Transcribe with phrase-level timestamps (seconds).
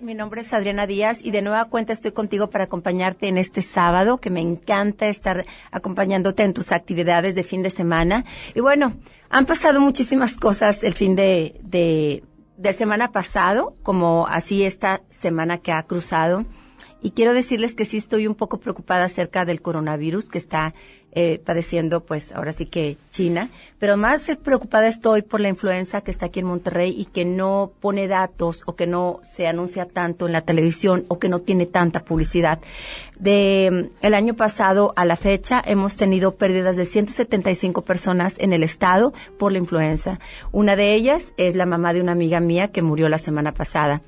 [0.00, 3.60] Mi nombre es Adriana Díaz y de nueva cuenta estoy contigo para acompañarte en este
[3.60, 8.24] sábado, que me encanta estar acompañándote en tus actividades de fin de semana.
[8.54, 8.94] Y bueno,
[9.28, 12.24] han pasado muchísimas cosas el fin de, de,
[12.56, 16.46] de semana pasado, como así esta semana que ha cruzado.
[17.02, 20.72] Y quiero decirles que sí estoy un poco preocupada acerca del coronavirus que está
[21.12, 23.48] eh, padeciendo, pues ahora sí que China,
[23.78, 27.72] pero más preocupada estoy por la influenza que está aquí en Monterrey y que no
[27.80, 31.64] pone datos o que no se anuncia tanto en la televisión o que no tiene
[31.66, 32.60] tanta publicidad.
[33.18, 38.62] De el año pasado a la fecha hemos tenido pérdidas de 175 personas en el
[38.62, 40.20] estado por la influenza.
[40.52, 44.02] Una de ellas es la mamá de una amiga mía que murió la semana pasada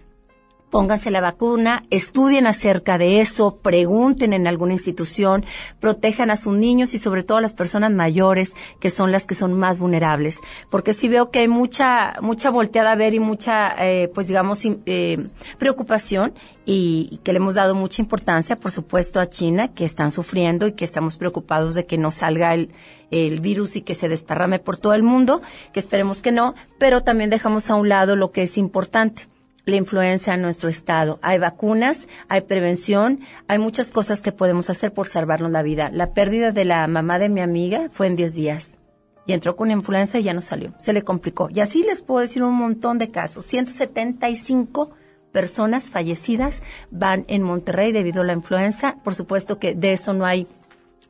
[0.70, 5.44] pónganse la vacuna, estudien acerca de eso, pregunten en alguna institución,
[5.80, 9.34] protejan a sus niños y sobre todo a las personas mayores, que son las que
[9.34, 10.40] son más vulnerables.
[10.70, 14.60] Porque si veo que hay mucha, mucha volteada a ver y mucha, eh, pues digamos,
[14.64, 15.26] eh,
[15.58, 16.34] preocupación
[16.66, 20.72] y, que le hemos dado mucha importancia, por supuesto, a China, que están sufriendo y
[20.72, 22.70] que estamos preocupados de que no salga el,
[23.10, 25.40] el virus y que se desparrame por todo el mundo,
[25.72, 29.26] que esperemos que no, pero también dejamos a un lado lo que es importante
[29.68, 31.18] la influencia en nuestro estado.
[31.22, 35.90] Hay vacunas, hay prevención, hay muchas cosas que podemos hacer por salvarnos la vida.
[35.92, 38.78] La pérdida de la mamá de mi amiga fue en 10 días
[39.26, 40.72] y entró con influenza y ya no salió.
[40.78, 41.50] Se le complicó.
[41.50, 43.44] Y así les puedo decir un montón de casos.
[43.44, 44.90] 175
[45.32, 48.96] personas fallecidas van en Monterrey debido a la influenza.
[49.04, 50.46] Por supuesto que de eso no hay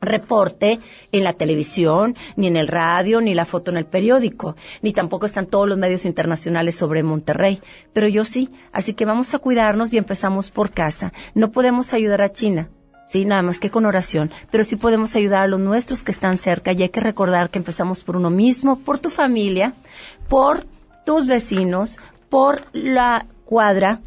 [0.01, 0.79] reporte
[1.11, 5.25] en la televisión, ni en el radio, ni la foto en el periódico, ni tampoco
[5.25, 7.61] están todos los medios internacionales sobre Monterrey,
[7.93, 11.13] pero yo sí, así que vamos a cuidarnos y empezamos por casa.
[11.33, 12.69] No podemos ayudar a China,
[13.07, 16.37] sí, nada más que con oración, pero sí podemos ayudar a los nuestros que están
[16.37, 19.73] cerca y hay que recordar que empezamos por uno mismo, por tu familia,
[20.27, 20.63] por
[21.05, 21.97] tus vecinos,
[22.29, 23.99] por la cuadra,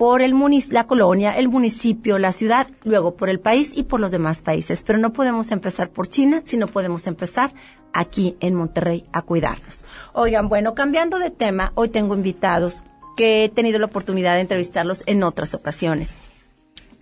[0.00, 0.34] por el
[0.70, 4.82] la colonia, el municipio, la ciudad, luego por el país y por los demás países.
[4.82, 7.52] Pero no podemos empezar por China, sino podemos empezar
[7.92, 9.84] aquí en Monterrey a cuidarnos.
[10.14, 12.82] Oigan, bueno, cambiando de tema, hoy tengo invitados
[13.14, 16.14] que he tenido la oportunidad de entrevistarlos en otras ocasiones.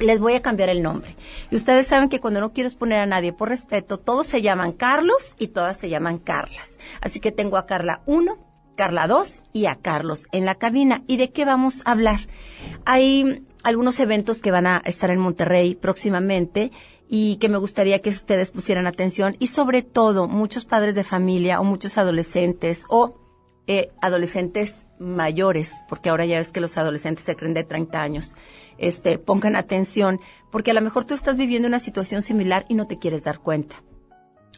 [0.01, 1.15] Les voy a cambiar el nombre.
[1.53, 4.73] Y ustedes saben que cuando no quiero exponer a nadie por respeto, todos se llaman
[4.73, 6.79] Carlos y todas se llaman Carlas.
[7.01, 8.48] Así que tengo a Carla 1,
[8.79, 11.03] Carla 2 y a Carlos en la cabina.
[11.09, 12.21] ¿Y de qué vamos a hablar?
[12.85, 16.71] Hay algunos eventos que van a estar en Monterrey próximamente
[17.09, 21.61] y que me gustaría que ustedes pusieran atención y sobre todo muchos padres de familia
[21.61, 23.17] o muchos adolescentes o
[23.67, 28.37] eh, adolescentes mayores, porque ahora ya ves que los adolescentes se creen de 30 años,
[28.79, 30.21] este, pongan atención,
[30.53, 33.41] porque a lo mejor tú estás viviendo una situación similar y no te quieres dar
[33.41, 33.83] cuenta.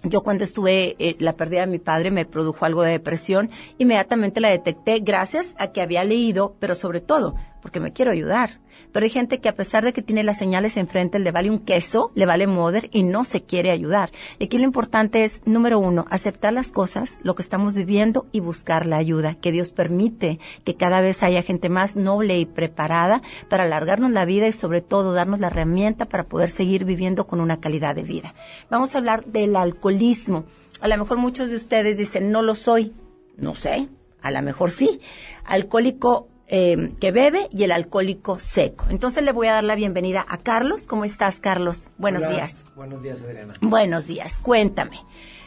[0.03, 4.41] Yo cuando estuve, eh, la pérdida de mi padre me produjo algo de depresión, inmediatamente
[4.41, 8.61] la detecté gracias a que había leído, pero sobre todo porque me quiero ayudar.
[8.93, 11.59] Pero hay gente que a pesar de que tiene las señales enfrente, le vale un
[11.59, 14.11] queso, le vale moder y no se quiere ayudar.
[14.39, 18.41] Y aquí lo importante es, número uno, aceptar las cosas, lo que estamos viviendo y
[18.41, 23.23] buscar la ayuda, que Dios permite que cada vez haya gente más noble y preparada
[23.49, 27.41] para alargarnos la vida y sobre todo darnos la herramienta para poder seguir viviendo con
[27.41, 28.35] una calidad de vida.
[28.71, 30.45] Vamos a hablar del alcoholismo.
[30.81, 32.93] A lo mejor muchos de ustedes dicen, no lo soy.
[33.37, 33.89] No sé,
[34.23, 35.01] a lo mejor sí.
[35.45, 38.87] Alcohólico eh, que bebe y el alcohólico seco.
[38.91, 40.89] Entonces le voy a dar la bienvenida a Carlos.
[40.89, 41.91] ¿Cómo estás, Carlos?
[41.97, 42.65] Buenos días.
[42.75, 43.55] Buenos días, Adriana.
[43.61, 44.41] Buenos días.
[44.41, 44.99] Cuéntame.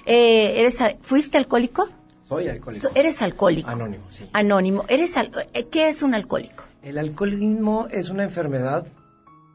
[0.05, 1.89] Eh, ¿eres, ¿Fuiste alcohólico?
[2.23, 2.89] Soy alcohólico.
[2.95, 3.69] ¿Eres alcohólico?
[3.69, 4.29] Anónimo, sí.
[4.31, 4.85] Anónimo.
[4.87, 6.63] ¿Eres eh, ¿Qué es un alcohólico?
[6.81, 8.87] El alcoholismo es una enfermedad,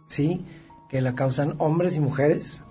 [0.06, 0.44] sí,
[0.90, 2.62] que la causan hombres y mujeres,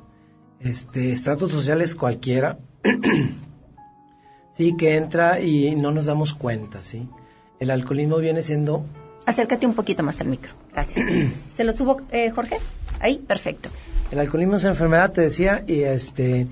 [0.60, 2.60] este, estratos sociales cualquiera,
[4.54, 7.10] sí, que entra y no nos damos cuenta, sí.
[7.59, 8.86] El alcoholismo viene siendo...
[9.25, 10.54] Acércate un poquito más al micro.
[10.71, 11.06] Gracias.
[11.51, 12.57] ¿Se lo subo, eh, Jorge?
[13.00, 13.69] Ahí, perfecto.
[14.12, 16.48] El alcoholismo es una enfermedad, te decía, y, este,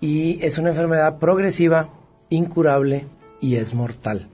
[0.00, 1.88] y es una enfermedad progresiva,
[2.28, 3.06] incurable
[3.40, 4.28] y es mortal.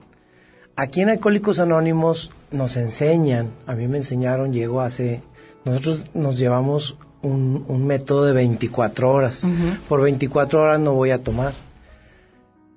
[0.75, 5.21] Aquí en Alcohólicos Anónimos nos enseñan, a mí me enseñaron, llego hace,
[5.65, 9.45] nosotros nos llevamos un, método de 24 horas.
[9.87, 11.53] Por 24 horas no voy a tomar.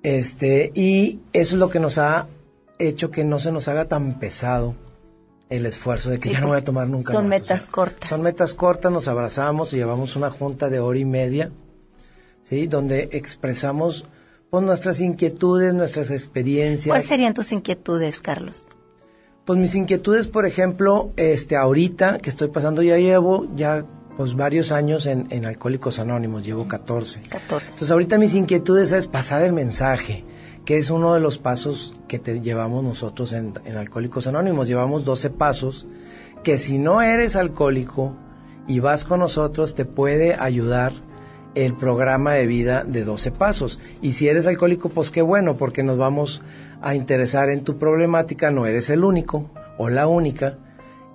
[0.01, 2.27] Este, y eso es lo que nos ha
[2.79, 4.75] hecho que no se nos haga tan pesado
[5.49, 8.09] el esfuerzo de que ya no voy a tomar nunca son metas cortas.
[8.09, 11.51] Son metas cortas, nos abrazamos y llevamos una junta de hora y media,
[12.41, 12.65] ¿sí?
[12.67, 14.07] Donde expresamos
[14.49, 16.91] pues, nuestras inquietudes, nuestras experiencias.
[16.91, 18.67] ¿Cuáles serían tus inquietudes, Carlos?
[19.45, 24.71] Pues mis inquietudes, por ejemplo, este, ahorita que estoy pasando, ya llevo ya pues varios
[24.71, 27.21] años en, en Alcohólicos Anónimos, llevo 14.
[27.29, 27.67] 14.
[27.67, 30.23] Entonces ahorita mis inquietudes es pasar el mensaje,
[30.65, 34.67] que es uno de los pasos que te llevamos nosotros en, Alcohólicos Anónimos.
[34.67, 35.87] Llevamos 12 pasos
[36.43, 38.15] que si no eres alcohólico
[38.67, 40.93] y vas con nosotros te puede ayudar
[41.55, 43.79] el programa de vida de 12 pasos.
[44.01, 46.41] Y si eres alcohólico, pues qué bueno, porque nos vamos
[46.81, 50.57] a interesar en tu problemática, no eres el único o la única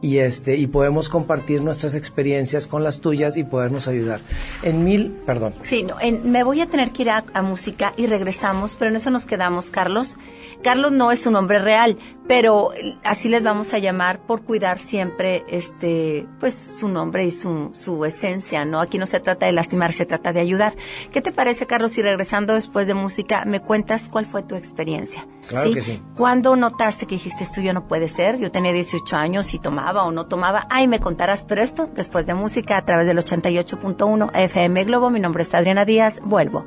[0.00, 4.20] y este y podemos compartir nuestras experiencias con las tuyas y podernos ayudar.
[4.62, 5.54] En mil, perdón.
[5.60, 9.10] Sí, no, me voy a tener que ir a, música y regresamos, pero en eso
[9.10, 10.16] nos quedamos, Carlos.
[10.62, 11.96] Carlos no es un hombre real,
[12.28, 12.70] pero
[13.02, 18.04] así les vamos a llamar por cuidar siempre este pues su nombre y su, su
[18.04, 18.80] esencia, ¿no?
[18.80, 20.74] Aquí no se trata de lastimar, se trata de ayudar.
[21.10, 25.26] ¿Qué te parece, Carlos, si regresando después de música me cuentas cuál fue tu experiencia?
[25.48, 26.02] Claro que sí.
[26.14, 28.38] ¿Cuándo notaste que dijiste esto ya no puede ser?
[28.38, 30.66] Yo tenía 18 años y tomaba o no tomaba.
[30.68, 35.08] Ay, me contarás, pero esto después de música a través del 88.1 FM Globo.
[35.08, 36.20] Mi nombre es Adriana Díaz.
[36.22, 36.66] Vuelvo.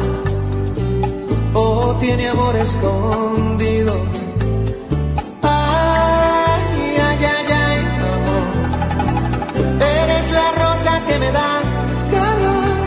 [1.53, 3.93] o tiene amor escondido.
[5.41, 7.79] Ay, ay, ay, ay,
[8.15, 8.47] amor.
[9.79, 11.61] Eres la rosa que me da
[12.11, 12.77] calor.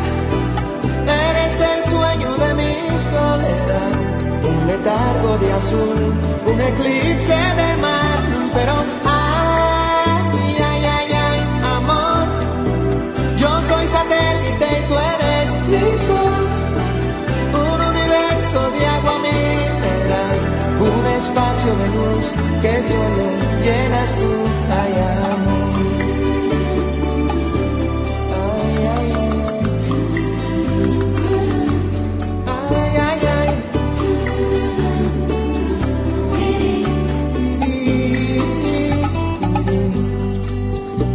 [1.06, 2.74] Eres el sueño de mi
[3.12, 3.92] soledad.
[4.50, 6.14] Un letargo de azul,
[6.46, 8.18] un eclipse de mar.
[8.54, 8.83] Pero
[22.60, 23.26] que solo
[23.62, 24.30] llenas tú,
[24.70, 24.92] ay
[25.32, 25.70] amor.
[28.40, 29.30] Ay, ay, ay.
[33.08, 33.50] ay, ay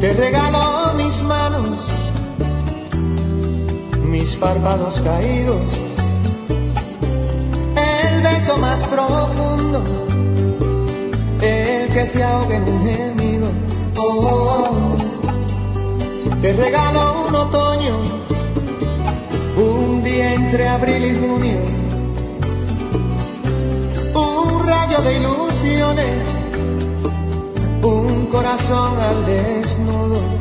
[0.01, 0.61] Te regalo
[0.95, 1.77] mis manos,
[4.05, 5.67] mis párpados caídos,
[7.75, 9.98] el beso más profundo
[11.99, 13.49] que se ahoga en un gemido.
[13.97, 14.95] Oh,
[16.41, 17.95] te regalo un otoño,
[19.57, 21.59] un día entre abril y junio,
[24.15, 26.23] un rayo de ilusiones,
[27.83, 30.38] un corazón al desnudo.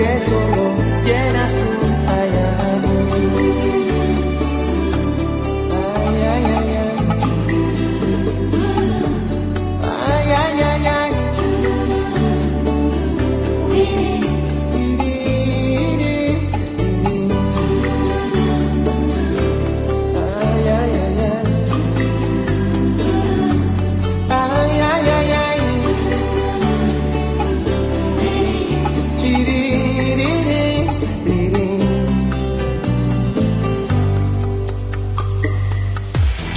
[0.00, 0.99] Que solo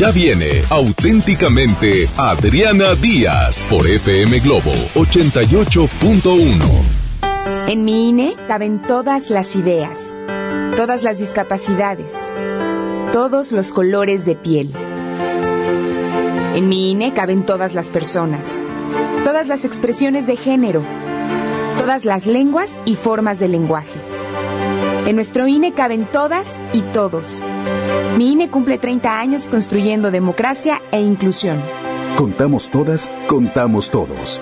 [0.03, 7.69] Ya viene auténticamente Adriana Díaz por FM Globo 88.1.
[7.69, 10.13] En mi INE caben todas las ideas,
[10.75, 12.11] todas las discapacidades,
[13.13, 14.73] todos los colores de piel.
[16.53, 18.59] En mi INE caben todas las personas,
[19.23, 20.83] todas las expresiones de género,
[21.79, 24.02] todas las lenguas y formas de lenguaje.
[25.05, 27.43] En nuestro INE caben todas y todos.
[28.17, 31.61] Mi INE cumple 30 años construyendo democracia e inclusión.
[32.15, 34.41] Contamos todas, contamos todos.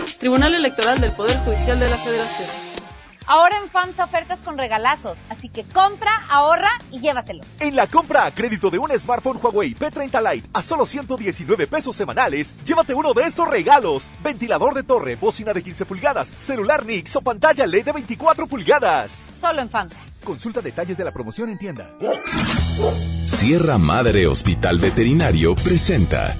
[0.21, 2.47] Tribunal Electoral del Poder Judicial de la Federación.
[3.25, 7.47] Ahora en FAMSA ofertas con regalazos, así que compra, ahorra y llévatelos.
[7.59, 11.95] En la compra a crédito de un smartphone Huawei P30 Lite a solo 119 pesos
[11.95, 14.07] semanales, llévate uno de estos regalos.
[14.23, 19.23] Ventilador de torre, bocina de 15 pulgadas, celular Nix o pantalla LED de 24 pulgadas.
[19.39, 19.97] Solo en FAMSA.
[20.23, 21.89] Consulta detalles de la promoción en tienda.
[23.25, 26.35] Sierra Madre Hospital Veterinario presenta.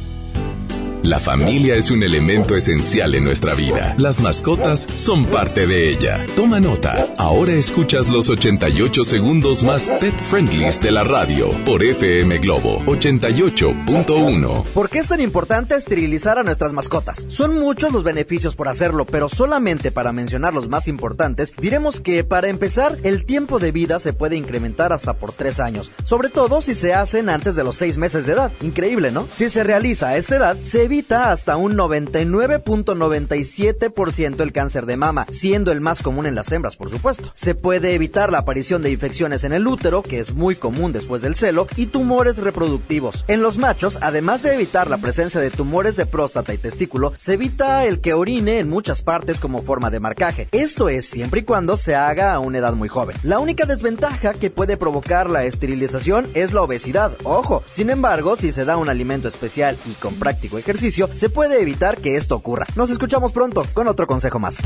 [1.04, 3.96] La familia es un elemento esencial en nuestra vida.
[3.98, 6.28] Las mascotas son parte de ella.
[6.36, 7.08] Toma nota.
[7.18, 14.64] Ahora escuchas los 88 segundos más pet friendlies de la radio por FM Globo 88.1.
[14.64, 17.26] ¿Por qué es tan importante esterilizar a nuestras mascotas?
[17.30, 22.24] Son muchos los beneficios por hacerlo, pero solamente para mencionar los más importantes, diremos que
[22.24, 26.62] para empezar, el tiempo de vida se puede incrementar hasta por tres años, sobre todo
[26.62, 28.52] si se hacen antes de los seis meses de edad.
[28.62, 29.28] Increíble, ¿no?
[29.34, 35.26] Si se realiza a esta edad, se evita hasta un 99.97% el cáncer de mama,
[35.32, 37.32] siendo el más común en las hembras, por supuesto.
[37.34, 41.22] Se puede evitar la aparición de infecciones en el útero, que es muy común después
[41.22, 43.24] del celo, y tumores reproductivos.
[43.30, 47.36] En los machos, además de evitar la presencia de tumores de próstata y testículo, se
[47.36, 50.50] evita el que orine en muchas partes como forma de marcaje.
[50.52, 53.16] Esto es siempre y cuando se haga a una edad muy joven.
[53.24, 57.14] La única desventaja que puede provocar la esterilización es la obesidad.
[57.24, 61.98] Ojo, sin embargo, si se da un alimento especial y con práctico se puede evitar
[61.98, 62.66] que esto ocurra.
[62.76, 64.58] Nos escuchamos pronto con otro consejo más.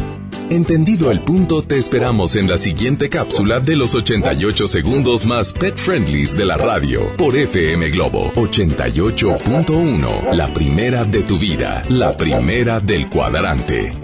[0.49, 5.75] Entendido el punto, te esperamos en la siguiente cápsula de los 88 segundos más pet
[5.75, 10.33] friendlies de la radio por FM Globo 88.1.
[10.33, 13.97] La primera de tu vida, la primera del cuadrante.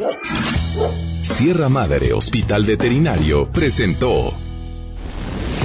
[1.22, 4.34] Sierra Madre Hospital Veterinario presentó.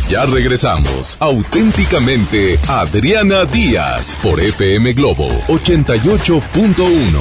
[0.08, 7.20] Ya regresamos, auténticamente Adriana Díaz por FM Globo 88.1.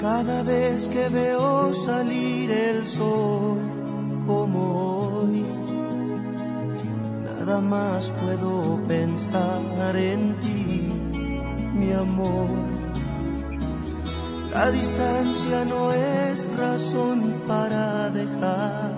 [0.00, 3.60] Cada vez que veo salir el sol
[4.26, 5.44] como hoy,
[7.46, 10.92] nada más puedo pensar en ti,
[11.74, 12.48] mi amor.
[14.50, 18.94] La distancia no es razón para dejar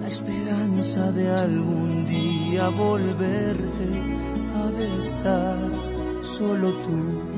[0.00, 3.88] la esperanza de algún día volverte
[4.62, 5.58] a besar,
[6.22, 7.34] solo tú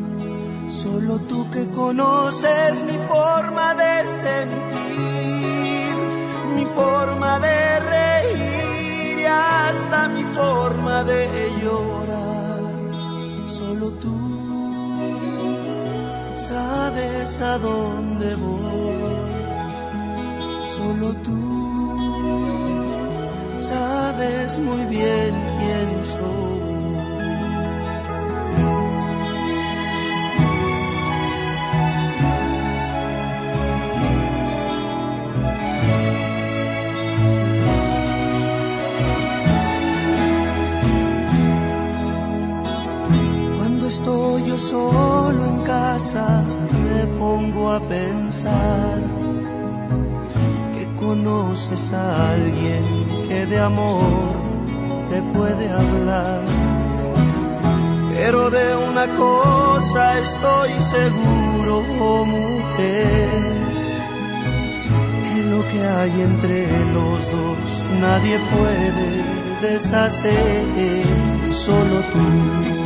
[0.68, 5.15] Solo tú que conoces mi forma de sentir,
[6.56, 11.20] mi forma de reír y hasta mi forma de
[11.62, 12.62] llorar.
[13.46, 14.16] Solo tú
[16.34, 19.16] sabes a dónde voy.
[20.76, 21.40] Solo tú
[23.58, 26.55] sabes muy bien quién soy.
[43.86, 46.42] Estoy yo solo en casa,
[46.84, 48.98] me pongo a pensar
[50.74, 52.84] que conoces a alguien
[53.28, 54.34] que de amor
[55.08, 56.42] te puede hablar.
[58.12, 63.30] Pero de una cosa estoy seguro, oh mujer,
[65.22, 71.04] que lo que hay entre los dos nadie puede deshacer,
[71.52, 72.85] solo tú.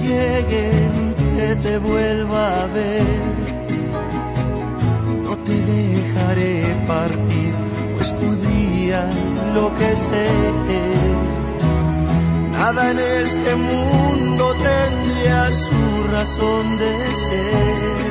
[0.00, 3.02] Día llegue en que te vuelva a ver,
[5.24, 7.54] no te dejaré partir,
[7.96, 9.10] pues podría
[9.54, 10.28] lo que sé.
[12.52, 16.92] Nada en este mundo tendría su razón de
[17.26, 18.10] ser.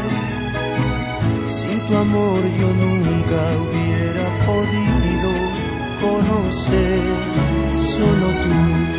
[1.47, 5.31] Sin tu amor yo nunca hubiera podido
[6.01, 7.01] conocer
[7.79, 8.98] solo tú.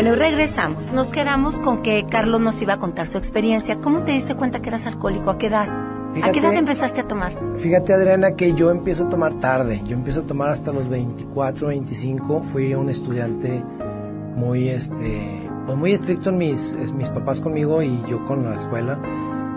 [0.00, 0.92] Bueno, y regresamos.
[0.92, 3.80] Nos quedamos con que Carlos nos iba a contar su experiencia.
[3.80, 5.28] ¿Cómo te diste cuenta que eras alcohólico?
[5.28, 5.68] ¿A qué edad?
[6.22, 7.32] ¿A qué edad empezaste a tomar?
[7.56, 9.82] Fíjate, Adriana, que yo empiezo a tomar tarde.
[9.86, 12.44] Yo empiezo a tomar hasta los 24, 25.
[12.44, 13.60] Fui un estudiante
[14.36, 19.00] muy, este, pues muy estricto en mis, mis papás conmigo y yo con la escuela.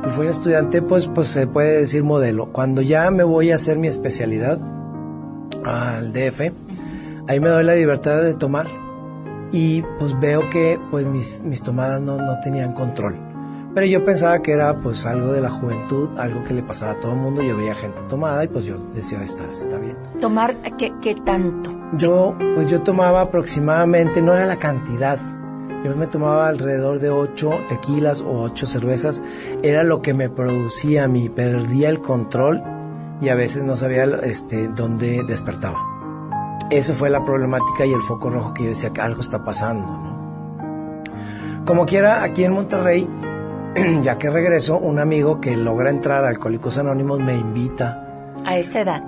[0.07, 2.51] Y fui un estudiante, pues, pues se puede decir modelo.
[2.51, 4.57] Cuando ya me voy a hacer mi especialidad
[5.63, 6.51] al DF,
[7.27, 8.80] ahí me doy la libertad de tomar
[9.51, 13.19] y pues veo que pues mis, mis tomadas no, no tenían control.
[13.73, 16.99] Pero yo pensaba que era pues algo de la juventud, algo que le pasaba a
[16.99, 17.41] todo el mundo.
[17.41, 19.95] Yo veía gente tomada y pues yo decía, está, está bien.
[20.19, 21.71] ¿Tomar qué, qué tanto?
[21.93, 25.17] Yo, pues yo tomaba aproximadamente, no era la cantidad.
[25.85, 29.21] Yo me tomaba alrededor de ocho tequilas o ocho cervezas.
[29.63, 31.29] Era lo que me producía a mí.
[31.29, 32.61] Perdía el control
[33.21, 35.90] y a veces no sabía este, dónde despertaba.
[36.71, 39.87] Esa fue la problemática y el foco rojo que yo decía que algo está pasando.
[39.87, 41.63] ¿no?
[41.65, 43.07] Como quiera, aquí en Monterrey
[44.03, 48.33] ya que regreso, un amigo que logra entrar a Alcohólicos Anónimos me invita.
[48.45, 49.03] ¿A esa edad?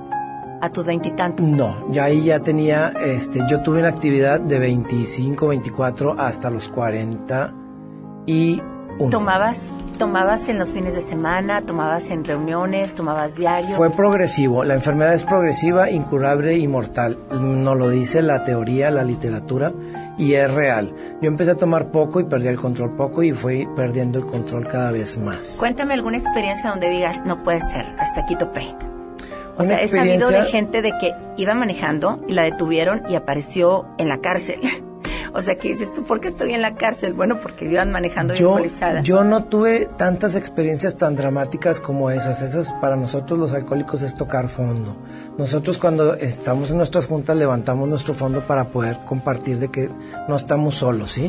[0.62, 1.46] ¿A tus veintitantos?
[1.46, 6.70] No, ya ahí ya tenía, este, yo tuve una actividad de 25, 24 hasta los
[6.70, 7.54] 40
[8.26, 8.62] y
[9.10, 11.62] ¿Tomabas, ¿Tomabas en los fines de semana?
[11.62, 12.94] ¿Tomabas en reuniones?
[12.96, 13.76] ¿Tomabas diario?
[13.76, 14.64] Fue progresivo.
[14.64, 17.18] La enfermedad es progresiva, incurable y mortal.
[17.32, 19.72] Nos lo dice la teoría, la literatura
[20.18, 20.94] y es real.
[21.22, 24.68] Yo empecé a tomar poco y perdí el control poco y fui perdiendo el control
[24.68, 25.58] cada vez más.
[25.60, 28.76] Cuéntame alguna experiencia donde digas, no puede ser, hasta aquí topé.
[29.58, 33.86] O sea, he sabido de gente de que iba manejando y la detuvieron y apareció
[33.98, 34.60] en la cárcel.
[35.36, 37.14] O sea, que dices tú, ¿por qué estoy en la cárcel?
[37.14, 39.02] Bueno, porque iban manejando yo, alcoholizada.
[39.02, 42.44] Yo no tuve tantas experiencias tan dramáticas como esas.
[42.44, 44.96] Esas para nosotros los alcohólicos es tocar fondo.
[45.36, 49.90] Nosotros cuando estamos en nuestras juntas levantamos nuestro fondo para poder compartir de que
[50.28, 51.28] no estamos solos, ¿sí?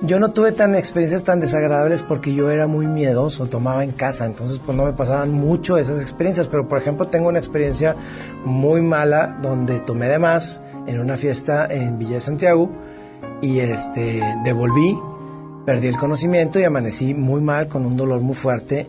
[0.00, 4.24] Yo no tuve tan experiencias tan desagradables porque yo era muy miedoso, tomaba en casa,
[4.24, 7.96] entonces pues no me pasaban mucho esas experiencias, pero por ejemplo tengo una experiencia
[8.44, 12.70] muy mala donde tomé de más en una fiesta en Villa de Santiago
[13.40, 14.98] y este devolví,
[15.64, 18.88] perdí el conocimiento y amanecí muy mal con un dolor muy fuerte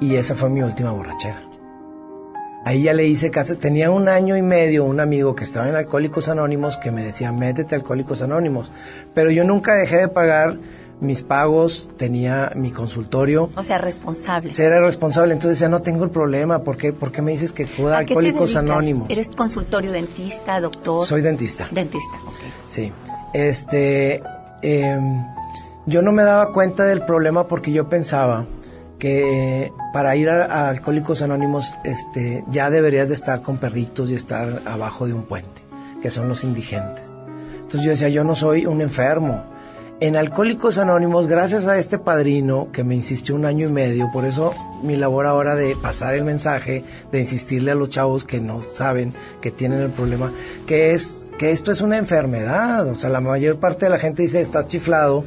[0.00, 1.42] y esa fue mi última borrachera.
[2.64, 5.74] Ahí ya le hice caso, tenía un año y medio un amigo que estaba en
[5.74, 8.70] Alcohólicos Anónimos que me decía, métete a Alcohólicos Anónimos,
[9.14, 10.58] pero yo nunca dejé de pagar
[11.00, 13.48] mis pagos, tenía mi consultorio.
[13.56, 14.50] O sea, responsable.
[14.58, 17.66] Era responsable, entonces decía, no tengo el problema, ¿por qué, ¿Por qué me dices que
[17.66, 19.08] pueda Alcohólicos Anónimos?
[19.08, 21.06] ¿Eres consultorio dentista, doctor?
[21.06, 21.66] Soy dentista.
[21.70, 22.40] Dentista, ok.
[22.68, 22.92] Sí
[23.32, 24.22] este,
[24.62, 25.24] em,
[25.86, 28.46] yo no me daba cuenta del problema porque yo pensaba
[28.98, 34.62] que para ir a, Alcohólicos Anónimos este, ya deberías de estar con perritos y estar
[34.66, 35.62] abajo de un puente,
[36.02, 37.04] que son los indigentes.
[37.56, 39.44] Entonces yo decía, yo no soy un enfermo,
[40.00, 44.24] en Alcohólicos Anónimos, gracias a este padrino que me insistió un año y medio, por
[44.24, 48.62] eso mi labor ahora de pasar el mensaje, de insistirle a los chavos que no
[48.62, 50.32] saben que tienen el problema,
[50.66, 54.22] que es que esto es una enfermedad, o sea, la mayor parte de la gente
[54.22, 55.24] dice, estás chiflado,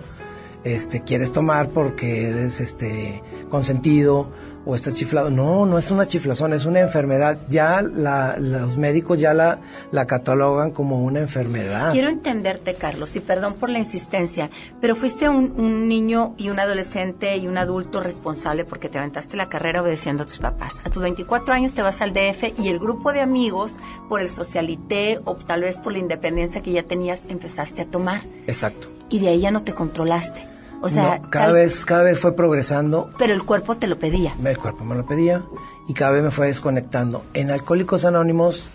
[0.64, 4.30] este, quieres tomar porque eres este consentido
[4.66, 5.30] o estás chiflado.
[5.30, 7.40] No, no es una chiflazón, es una enfermedad.
[7.48, 9.60] Ya la, los médicos ya la,
[9.92, 11.92] la catalogan como una enfermedad.
[11.92, 14.50] Quiero entenderte, Carlos, y perdón por la insistencia,
[14.82, 19.38] pero fuiste un, un niño y un adolescente y un adulto responsable porque te aventaste
[19.38, 20.76] la carrera obedeciendo a tus papás.
[20.84, 23.78] A tus 24 años te vas al DF y el grupo de amigos,
[24.10, 28.22] por el socialité o tal vez por la independencia que ya tenías, empezaste a tomar.
[28.48, 28.90] Exacto.
[29.10, 30.53] Y de ahí ya no te controlaste.
[30.84, 33.10] O sea, cada vez cada vez fue progresando.
[33.18, 34.36] Pero el cuerpo te lo pedía.
[34.44, 35.42] El cuerpo me lo pedía
[35.88, 37.24] y cada vez me fue desconectando.
[37.34, 38.68] En Alcohólicos Anónimos,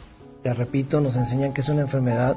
[0.43, 2.35] te repito, nos enseñan que es una enfermedad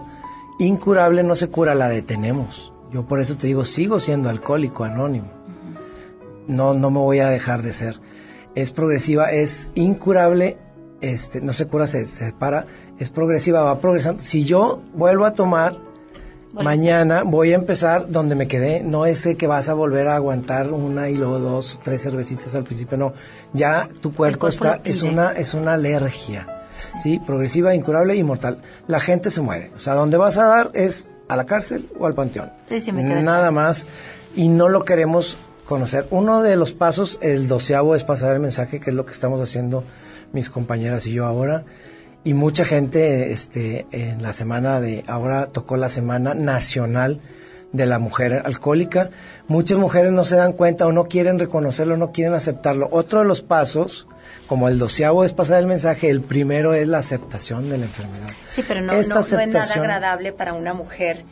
[0.59, 2.73] incurable, no se cura, la detenemos.
[2.91, 5.31] Yo por eso te digo, sigo siendo alcohólico anónimo.
[6.47, 7.97] No no me voy a dejar de ser.
[8.55, 10.57] Es progresiva, es incurable,
[10.99, 12.65] este no se cura, se, se para,
[12.99, 14.21] es progresiva, va progresando.
[14.21, 15.77] Si yo vuelvo a tomar
[16.53, 18.81] Mañana voy a empezar donde me quedé.
[18.81, 22.63] No es que vas a volver a aguantar una y luego dos, tres cervecitas al
[22.63, 22.97] principio.
[22.97, 23.13] No,
[23.53, 26.65] ya tu cuerpo, está es una es una alergia,
[27.01, 27.19] sí.
[27.25, 28.59] progresiva, incurable y mortal.
[28.87, 29.71] La gente se muere.
[29.75, 32.51] O sea, donde vas a dar es a la cárcel o al panteón.
[32.67, 33.87] Sí, sí, me Nada más
[34.35, 36.07] y no lo queremos conocer.
[36.11, 39.39] Uno de los pasos, el doceavo, es pasar el mensaje, que es lo que estamos
[39.39, 39.83] haciendo
[40.33, 41.65] mis compañeras y yo ahora
[42.23, 47.19] y mucha gente este en la semana de ahora tocó la semana nacional
[47.71, 49.09] de la mujer alcohólica.
[49.47, 52.89] Muchas mujeres no se dan cuenta o no quieren reconocerlo no quieren aceptarlo.
[52.91, 54.07] Otro de los pasos
[54.47, 56.09] como el doceavo es pasar el mensaje.
[56.09, 58.29] El primero es la aceptación de la enfermedad.
[58.49, 61.23] Sí pero no, no, es nada agradable para una mujer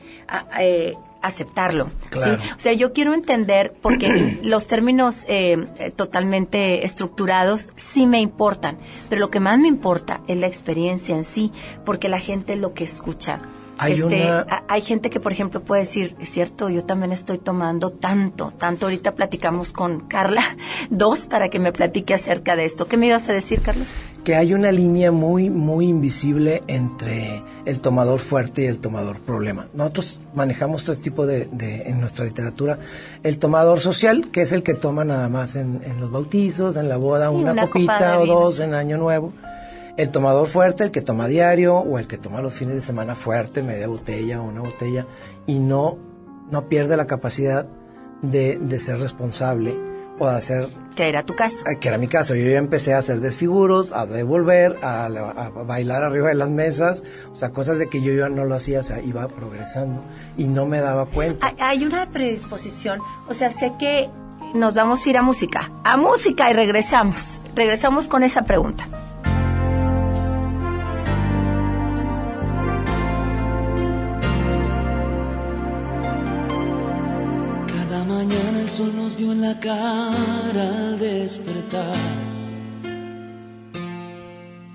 [0.60, 1.91] eh, aceptarlo.
[2.10, 2.41] Claro.
[2.41, 2.49] ¿sí?
[2.55, 8.77] O sea, yo quiero entender, porque los términos eh, eh, totalmente estructurados sí me importan,
[9.10, 11.51] pero lo que más me importa es la experiencia en sí,
[11.86, 13.41] porque la gente es lo que escucha.
[13.82, 17.38] Hay Este, una- hay gente que, por ejemplo, puede decir, es cierto, yo también estoy
[17.38, 18.86] tomando tanto, tanto.
[18.88, 20.44] Ahorita platicamos con Carla,
[20.89, 22.88] dos, para que me platique acerca de esto.
[22.88, 23.88] ¿Qué me ibas a decir, Carlos?
[24.24, 29.68] que hay una línea muy, muy invisible entre el tomador fuerte y el tomador problema.
[29.74, 32.80] Nosotros manejamos tres tipos de, de- en nuestra literatura.
[33.24, 36.89] El tomador social, que es el que toma nada más en, en los bautizos, en
[36.89, 38.39] la boda, Sí, una, una copita o vino.
[38.42, 39.32] dos en Año Nuevo.
[39.99, 43.15] El tomador fuerte, el que toma diario, o el que toma los fines de semana
[43.15, 45.05] fuerte, media botella o una botella,
[45.45, 45.97] y no,
[46.49, 47.67] no pierde la capacidad
[48.21, 49.77] de, de ser responsable
[50.17, 51.57] o de hacer Que era tu caso.
[51.67, 52.33] Ah, que era mi caso.
[52.33, 57.03] Yo ya empecé a hacer desfiguros, a devolver, a, a bailar arriba de las mesas,
[57.33, 60.01] o sea, cosas de que yo ya no lo hacía, o sea, iba progresando
[60.38, 61.53] y no me daba cuenta.
[61.59, 64.09] Hay una predisposición, o sea, sé que
[64.53, 67.41] nos vamos a ir a música, a música y regresamos.
[67.53, 68.88] Regresamos con esa pregunta.
[78.69, 81.95] El sol nos dio en la cara al despertar.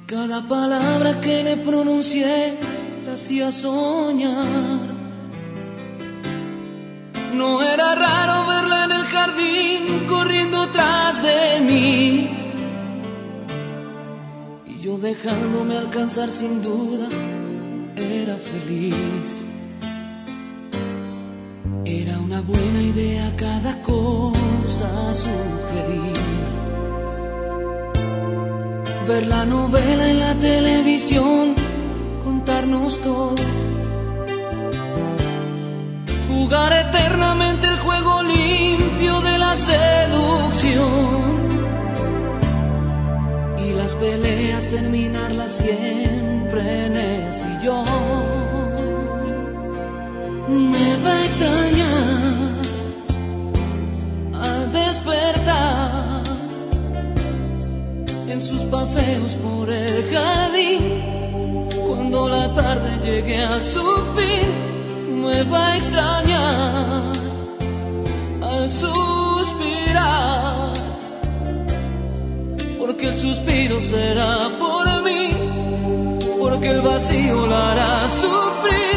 [0.06, 2.54] Cada palabra que le pronuncié
[3.06, 4.86] la hacía soñar.
[7.34, 12.30] No era raro verla en el jardín corriendo tras de mí.
[14.66, 17.06] Y yo dejándome alcanzar sin duda,
[17.96, 19.53] era feliz.
[21.86, 26.20] Era una buena idea cada cosa sugerida.
[29.06, 31.54] Ver la novela en la televisión,
[32.24, 33.34] contarnos todo.
[36.30, 41.04] Jugar eternamente el juego limpio de la seducción.
[43.58, 48.33] Y las peleas terminarlas siempre en el sillón
[50.48, 52.34] me va a extrañar
[54.34, 56.22] al despertar
[58.28, 61.68] en sus paseos por el jardín.
[61.86, 63.84] Cuando la tarde llegue a su
[64.16, 67.12] fin, me va a extrañar
[68.42, 70.74] al suspirar.
[72.78, 75.30] Porque el suspiro será por mí,
[76.38, 78.93] porque el vacío la hará sufrir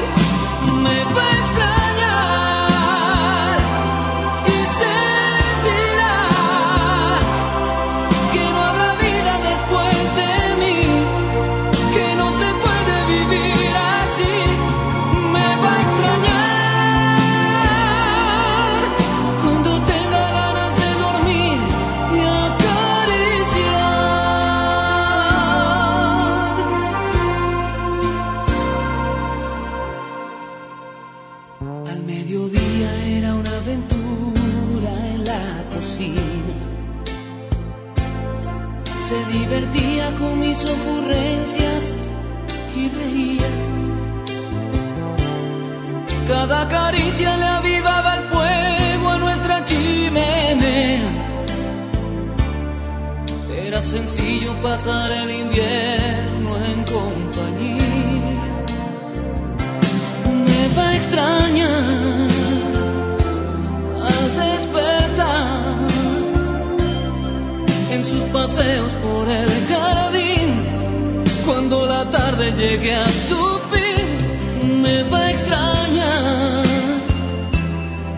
[46.39, 51.09] Cada caricia le avivaba el fuego a nuestra chimenea.
[53.65, 58.65] Era sencillo pasar el invierno en compañía.
[60.47, 62.29] Me va a extrañar
[64.11, 65.87] al despertar
[67.93, 70.49] en sus paseos por el jardín.
[71.47, 75.26] Cuando la tarde llegue a su fin, me va a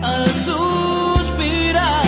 [0.02, 2.04] al suspirar.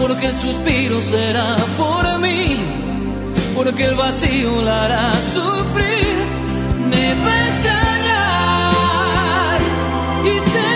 [0.00, 2.56] Porque el suspiro será por mí,
[3.54, 6.16] porque el vacío la hará sufrir.
[6.90, 7.96] Me va a extrañar
[10.24, 10.75] y sentirá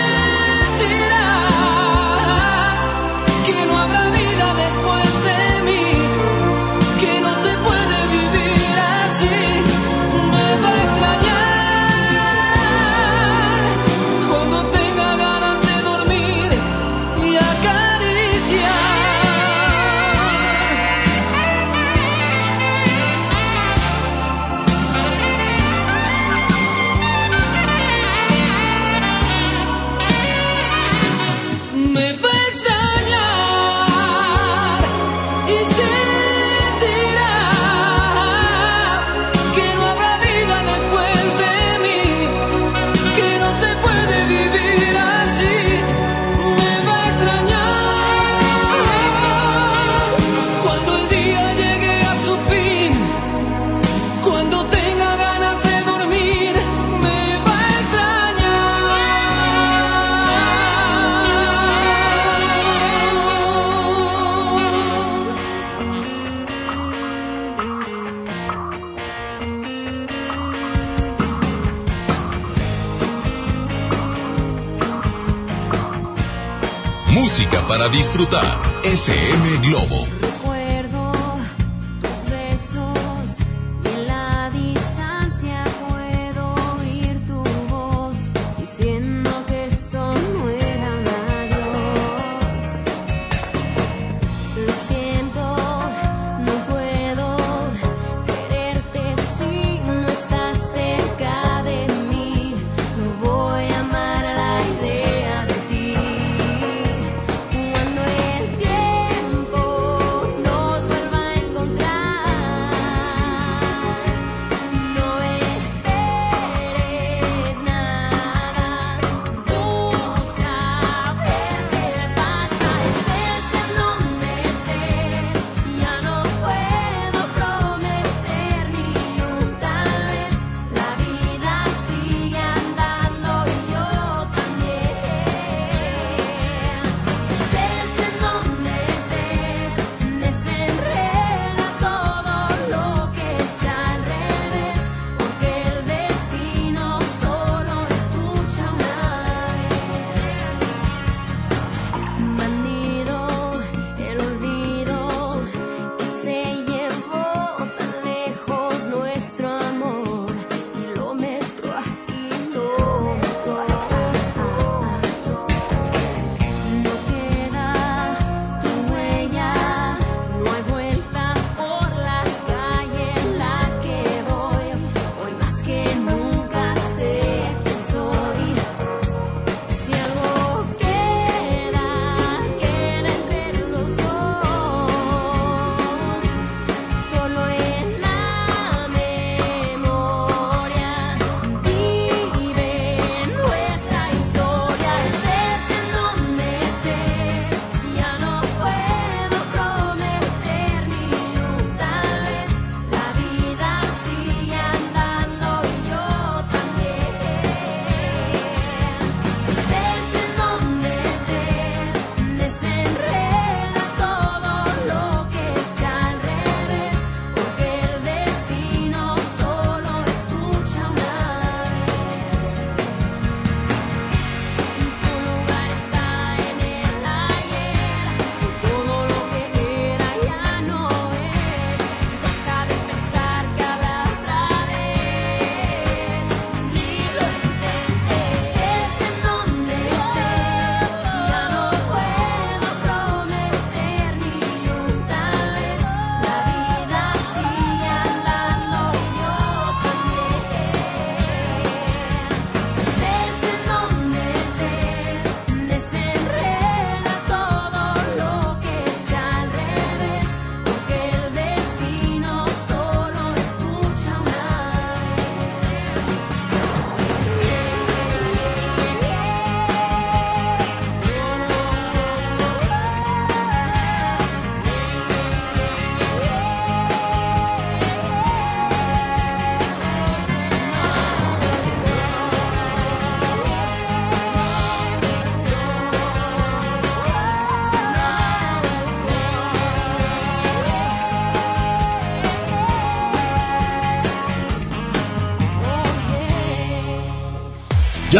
[77.71, 78.59] para disfrutar.
[78.83, 80.10] FM Globo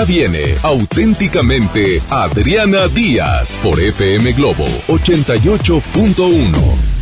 [0.02, 6.52] Ya viene auténticamente Adriana Díaz por FM Globo 88.1.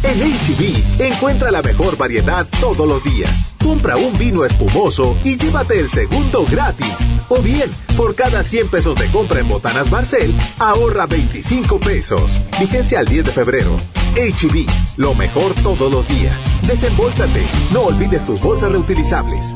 [0.03, 3.53] En HB, encuentra la mejor variedad todos los días.
[3.63, 6.93] Compra un vino espumoso y llévate el segundo gratis.
[7.29, 12.33] O bien, por cada 100 pesos de compra en Botanas Barcel, ahorra 25 pesos.
[12.59, 13.79] Vigencia al 10 de febrero.
[14.15, 14.65] HB,
[14.97, 16.43] lo mejor todos los días.
[16.67, 17.45] Desembolsate.
[17.71, 19.55] No olvides tus bolsas reutilizables.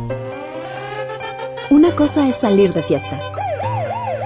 [1.74, 3.33] Una cosa es salir de fiesta.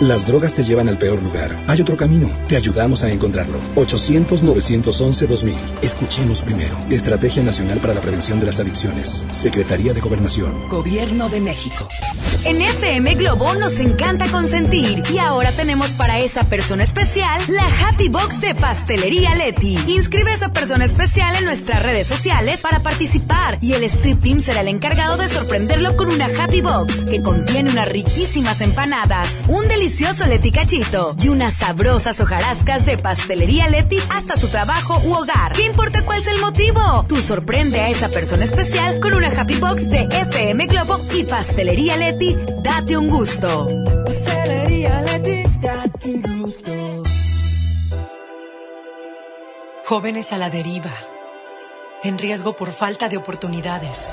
[0.00, 1.56] Las drogas te llevan al peor lugar.
[1.66, 2.30] Hay otro camino.
[2.48, 3.58] Te ayudamos a encontrarlo.
[3.74, 5.56] 800-911-2000.
[5.82, 6.78] Escuchemos primero.
[6.88, 9.26] Estrategia Nacional para la Prevención de las Adicciones.
[9.32, 10.68] Secretaría de Gobernación.
[10.68, 11.88] Gobierno de México.
[12.44, 18.08] En FM Globo nos encanta consentir y ahora tenemos para esa persona especial la Happy
[18.08, 19.76] Box de Pastelería Leti.
[19.88, 24.38] Inscribe a esa persona especial en nuestras redes sociales para participar y el Street Team
[24.38, 29.66] será el encargado de sorprenderlo con una Happy Box que contiene unas riquísimas empanadas, un
[29.66, 35.14] delicioso delicioso Leti Cachito y unas sabrosas hojarascas de pastelería Leti hasta su trabajo u
[35.14, 35.54] hogar.
[35.54, 37.06] ¿Qué importa cuál es el motivo?
[37.08, 41.96] Tú sorprende a esa persona especial con una Happy Box de FM Globo y Pastelería
[41.96, 42.36] Leti.
[42.62, 43.66] Date un gusto.
[44.04, 47.02] Pastelería Leti, date un gusto.
[49.86, 50.92] Jóvenes a la deriva,
[52.02, 54.12] en riesgo por falta de oportunidades.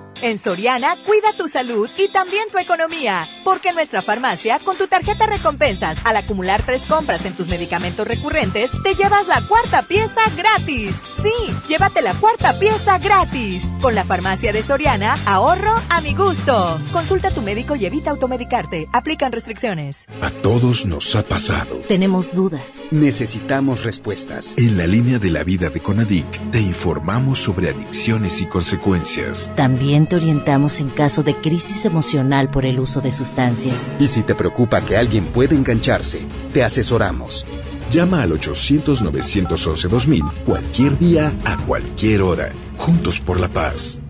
[0.21, 3.27] En Soriana, cuida tu salud y también tu economía.
[3.43, 8.07] Porque en nuestra farmacia, con tu tarjeta recompensas, al acumular tres compras en tus medicamentos
[8.07, 10.95] recurrentes, te llevas la cuarta pieza gratis.
[11.23, 13.63] Sí, llévate la cuarta pieza gratis.
[13.81, 16.79] Con la farmacia de Soriana, ahorro a mi gusto.
[16.91, 18.87] Consulta a tu médico y evita automedicarte.
[18.93, 20.05] Aplican restricciones.
[20.21, 21.77] A todos nos ha pasado.
[21.87, 22.81] Tenemos dudas.
[22.91, 24.55] Necesitamos respuestas.
[24.57, 29.51] En la línea de la vida de Conadic, te informamos sobre adicciones y consecuencias.
[29.55, 33.95] También te orientamos en caso de crisis emocional por el uso de sustancias.
[33.97, 36.19] Y si te preocupa que alguien pueda engancharse,
[36.51, 37.45] te asesoramos.
[37.89, 42.51] Llama al 800-911-2000 cualquier día, a cualquier hora.
[42.77, 44.01] Juntos por la paz.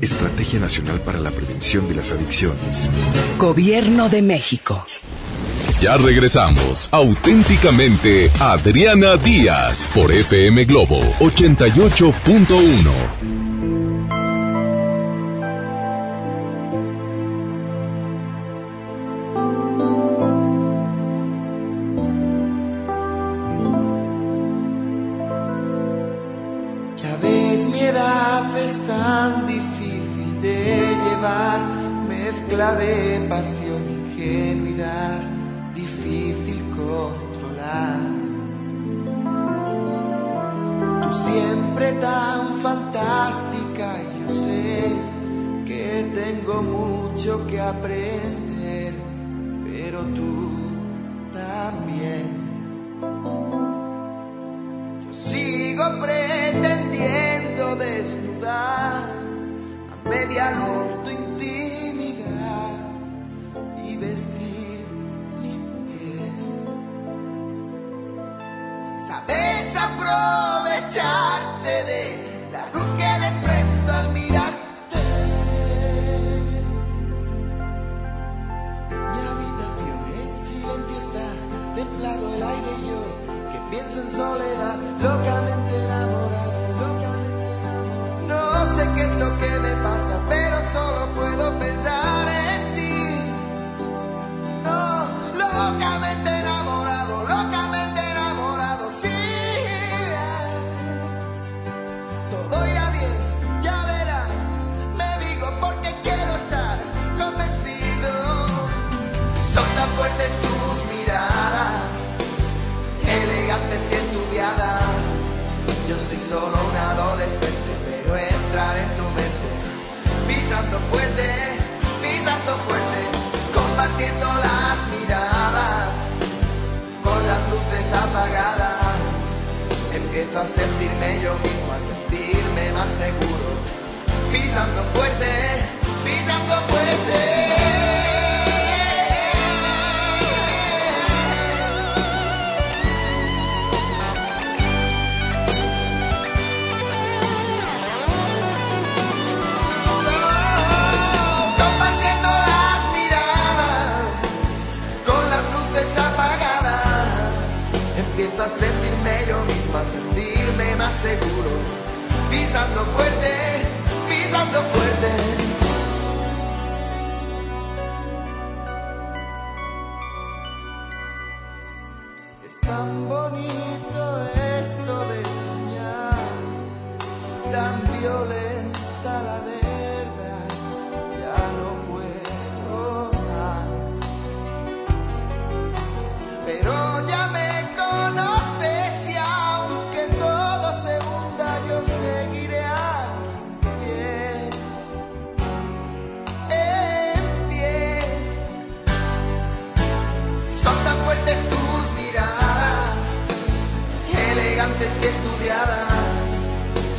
[0.00, 2.88] Estrategia Nacional para la Prevención de las Adicciones.
[3.36, 4.86] Gobierno de México.
[5.80, 6.88] Ya regresamos.
[6.92, 13.37] Auténticamente Adriana Díaz por FM Globo 88.1.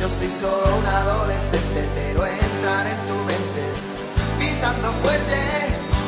[0.00, 3.64] Yo soy solo un adolescente, pero entrar en tu mente,
[4.38, 5.38] pisando fuerte,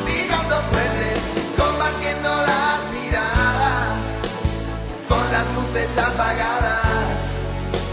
[0.07, 1.09] pisando fuerte,
[1.59, 3.99] compartiendo las miradas,
[5.07, 6.81] con las luces apagadas.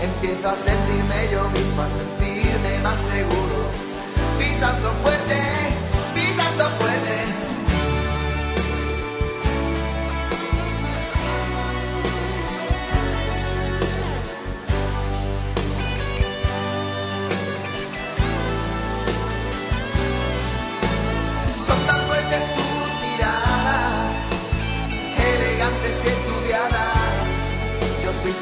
[0.01, 3.57] Empiezo a sentirme yo mismo, a sentirme más seguro,
[4.39, 5.18] pisando fuerte.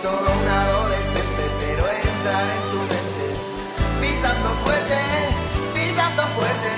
[0.08, 3.26] Solo un adolescente, pero entrar en tu mente,
[4.02, 5.00] pisando fuerte,
[5.74, 6.72] pisando fuerte.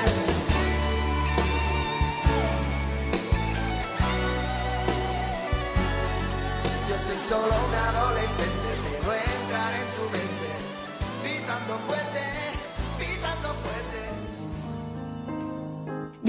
[6.89, 10.49] Yo soy solo un adolescente, pero entrar en tu mente,
[11.23, 12.23] pisando fuerte,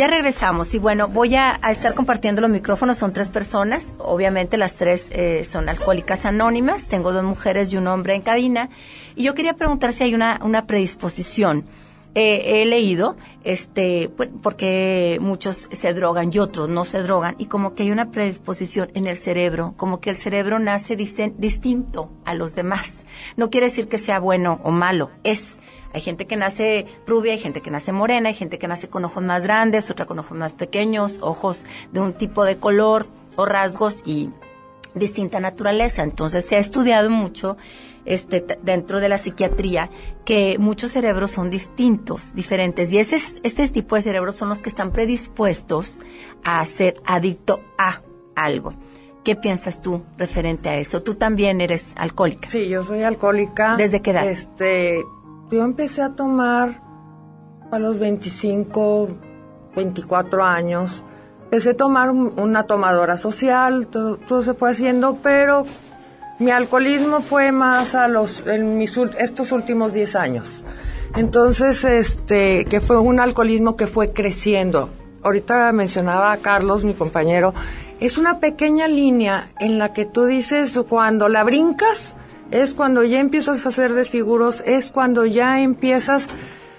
[0.01, 4.57] Ya regresamos y bueno, voy a, a estar compartiendo los micrófonos, son tres personas, obviamente
[4.57, 8.71] las tres eh, son alcohólicas anónimas, tengo dos mujeres y un hombre en cabina
[9.15, 11.67] y yo quería preguntar si hay una, una predisposición.
[12.15, 14.11] Eh, he leído, este,
[14.43, 18.91] porque muchos se drogan y otros no se drogan y como que hay una predisposición
[18.95, 23.05] en el cerebro, como que el cerebro nace disen- distinto a los demás.
[23.37, 25.59] No quiere decir que sea bueno o malo, es
[25.93, 29.05] hay gente que nace rubia, hay gente que nace morena, hay gente que nace con
[29.05, 33.47] ojos más grandes, otra con ojos más pequeños, ojos de un tipo de color o
[33.47, 34.31] rasgos y
[34.95, 36.03] distinta naturaleza.
[36.03, 37.57] Entonces se ha estudiado mucho
[38.05, 39.91] este, dentro de la psiquiatría
[40.25, 42.93] que muchos cerebros son distintos, diferentes.
[42.93, 46.01] Y ese, es- este tipo de cerebros son los que están predispuestos
[46.45, 48.01] a ser adicto a
[48.35, 48.75] algo.
[49.23, 51.03] ¿Qué piensas tú referente a eso?
[51.03, 52.49] Tú también eres alcohólica.
[52.49, 53.77] Sí, yo soy alcohólica.
[53.77, 54.27] ¿Desde qué edad?
[54.27, 55.03] Este,
[55.51, 56.83] yo empecé a tomar
[57.71, 59.09] a los 25,
[59.77, 61.05] 24 años.
[61.45, 65.65] Empecé a tomar un- una tomadora social, todo, se fue haciendo, pero
[66.39, 70.65] mi alcoholismo fue más a los en mis estos últimos 10 años.
[71.17, 74.91] Entonces, este, que fue un alcoholismo que fue creciendo.
[75.23, 77.53] Ahorita mencionaba a Carlos, mi compañero,
[77.99, 82.15] es una pequeña línea en la que tú dices cuando la brincas
[82.51, 86.29] es cuando ya empiezas a hacer desfiguros, es cuando ya empiezas,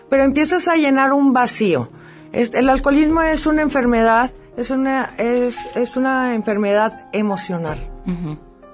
[0.09, 1.89] pero empiezas a llenar un vacío.
[2.31, 7.87] Es- el alcoholismo es una enfermedad, es una, es, es una enfermedad emocional.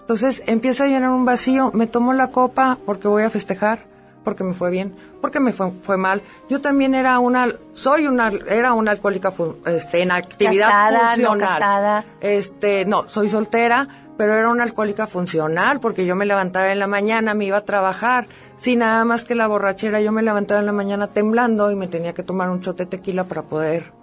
[0.02, 3.86] Entonces empiezo a llenar un vacío, me tomo la copa porque voy a festejar,
[4.24, 6.22] porque me fue bien, porque me fue, fue mal.
[6.50, 9.34] Yo también era una, soy una, era una alcohólica
[9.66, 11.40] este, en actividad Casada, no funcional.
[11.40, 12.06] casada.
[12.22, 13.88] Este, no, soy soltera,
[14.18, 17.66] pero era una alcohólica funcional porque yo me levantaba en la mañana, me iba a
[17.66, 21.76] trabajar, sin nada más que la borrachera, yo me levantaba en la mañana temblando y
[21.76, 23.94] me tenía que tomar un chote de tequila para poder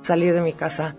[0.00, 0.96] salir de mi casa,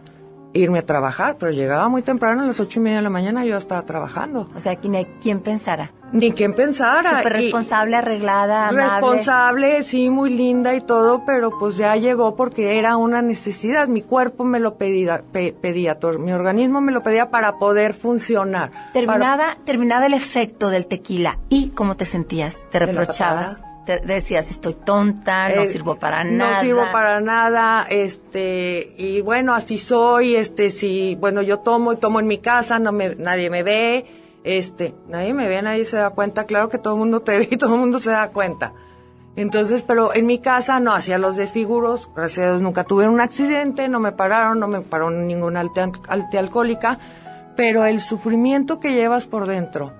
[0.53, 3.45] irme a trabajar, pero llegaba muy temprano, a las ocho y media de la mañana
[3.45, 4.49] yo estaba trabajando.
[4.55, 5.91] O sea, que ni quien pensara.
[6.13, 7.17] Ni quien pensara.
[7.17, 8.83] Súper y- responsable, arreglada, amable.
[8.89, 13.87] Responsable, sí, muy linda y todo, pero pues ya llegó porque era una necesidad.
[13.89, 18.71] Mi cuerpo me lo pedía, pe- pedía mi organismo me lo pedía para poder funcionar.
[18.93, 21.37] Terminaba, terminaba el efecto del tequila.
[21.49, 22.67] ¿Y cómo te sentías?
[22.71, 23.61] ¿Te reprochabas?
[23.87, 26.55] Te decías, estoy tonta, no Eh, sirvo para nada.
[26.55, 31.95] No sirvo para nada, este, y bueno, así soy, este, si, bueno, yo tomo y
[31.95, 34.05] tomo en mi casa, no me, nadie me ve,
[34.43, 37.47] este, nadie me ve, nadie se da cuenta, claro que todo el mundo te ve
[37.49, 38.73] y todo el mundo se da cuenta.
[39.37, 43.21] Entonces, pero en mi casa no hacía los desfiguros, gracias a Dios nunca tuve un
[43.21, 46.99] accidente, no me pararon, no me paró ninguna alte, alte alcohólica,
[47.55, 49.93] pero el sufrimiento que llevas por dentro,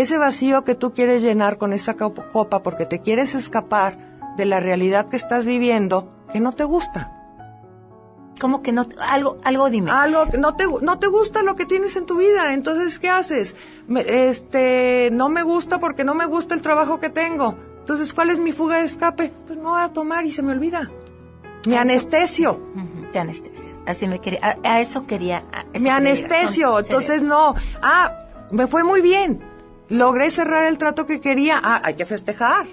[0.00, 3.98] ese vacío que tú quieres llenar con esa cop- copa porque te quieres escapar
[4.36, 7.10] de la realidad que estás viviendo, que no te gusta.
[8.40, 8.86] ¿Cómo que no?
[9.00, 9.90] Algo, algo dime.
[9.92, 12.52] Algo no te, no te gusta lo que tienes en tu vida.
[12.52, 13.54] Entonces, ¿qué haces?
[13.86, 17.54] Me- este, no me gusta porque no me gusta el trabajo que tengo.
[17.78, 19.32] Entonces, ¿cuál es mi fuga de escape?
[19.46, 20.90] Pues no voy a tomar y se me olvida.
[21.66, 21.82] Mi Eso.
[21.82, 22.52] anestesio.
[22.74, 23.78] Ujú, Te anestesias.
[23.86, 25.44] Así me quería, a, a eso quería.
[25.52, 26.78] a eso quería anestesio.
[26.80, 27.54] Entonces, no.
[27.82, 28.18] Ah,
[28.50, 29.40] me fue muy bien.
[29.94, 31.60] Logré cerrar el trato que quería.
[31.62, 32.66] Ah, hay que festejar.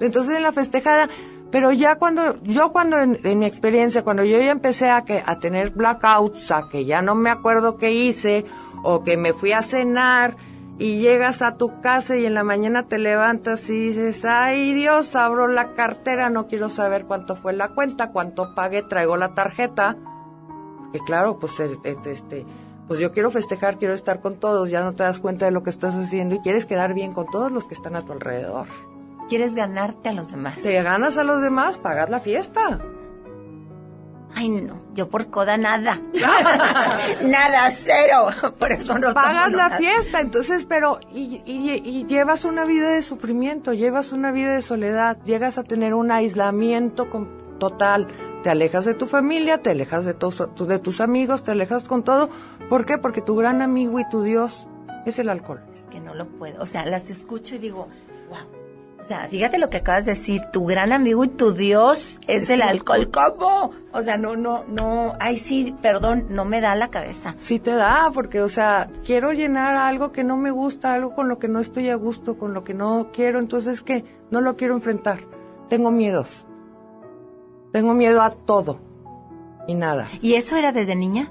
[0.00, 1.08] Entonces, en la festejada,
[1.50, 5.38] pero ya cuando, yo cuando en, mi experiencia, cuando yo ya empecé a, que, a
[5.38, 8.44] tener blackouts, a que ya no me acuerdo qué hice,
[8.82, 10.36] o que me fui a cenar,
[10.78, 15.14] y llegas a tu casa y en la mañana te levantas y dices, ay Dios,
[15.14, 19.96] abro la cartera, no quiero saber cuánto fue la cuenta, cuánto pagué, traigo la tarjeta.
[20.78, 22.44] Porque claro, pues es- es- este,
[22.88, 25.62] pues yo quiero festejar, quiero estar con todos, ya no te das cuenta de lo
[25.62, 28.66] que estás haciendo y quieres quedar bien con todos los que están a tu alrededor.
[29.28, 30.56] Quieres ganarte a los demás.
[30.62, 32.80] Te ganas a los demás, pagas la fiesta.
[34.34, 36.00] Ay, no, yo por coda nada.
[37.24, 38.28] nada, cero.
[38.58, 39.76] Por eso no Pagas la nada.
[39.78, 44.62] fiesta, entonces, pero, y, y- y llevas una vida de sufrimiento, llevas una vida de
[44.62, 48.08] soledad, llegas a tener un aislamiento con- total.
[48.42, 52.28] Te alejas de tu familia, te alejas de de tus amigos, te alejas con todo.
[52.72, 52.96] ¿Por qué?
[52.96, 54.66] Porque tu gran amigo y tu Dios
[55.04, 55.60] es el alcohol.
[55.74, 56.62] Es que no lo puedo.
[56.62, 57.88] O sea, las escucho y digo,
[58.30, 58.98] wow.
[58.98, 62.48] O sea, fíjate lo que acabas de decir, tu gran amigo y tu Dios es,
[62.48, 63.10] el alcohol.
[63.10, 63.72] ¿Cómo?
[63.92, 67.34] O sea, no, no, no, ay sí, perdón, no me da la cabeza.
[67.36, 71.28] Sí te da, porque, o sea, quiero llenar algo que no me gusta, algo con
[71.28, 74.56] lo que no estoy a gusto, con lo que no quiero, entonces que no lo
[74.56, 75.18] quiero enfrentar.
[75.68, 76.46] Tengo miedos.
[77.70, 78.80] Tengo miedo a todo
[79.68, 80.08] y nada.
[80.22, 81.28] ¿Y eso era desde niña?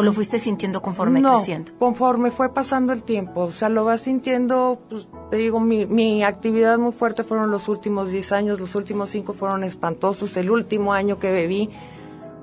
[0.00, 1.72] ¿O lo fuiste sintiendo conforme no, creciendo?
[1.78, 3.42] conforme fue pasando el tiempo.
[3.42, 7.68] O sea, lo vas sintiendo, pues, te digo, mi, mi actividad muy fuerte fueron los
[7.68, 10.38] últimos 10 años, los últimos 5 fueron espantosos.
[10.38, 11.68] El último año que bebí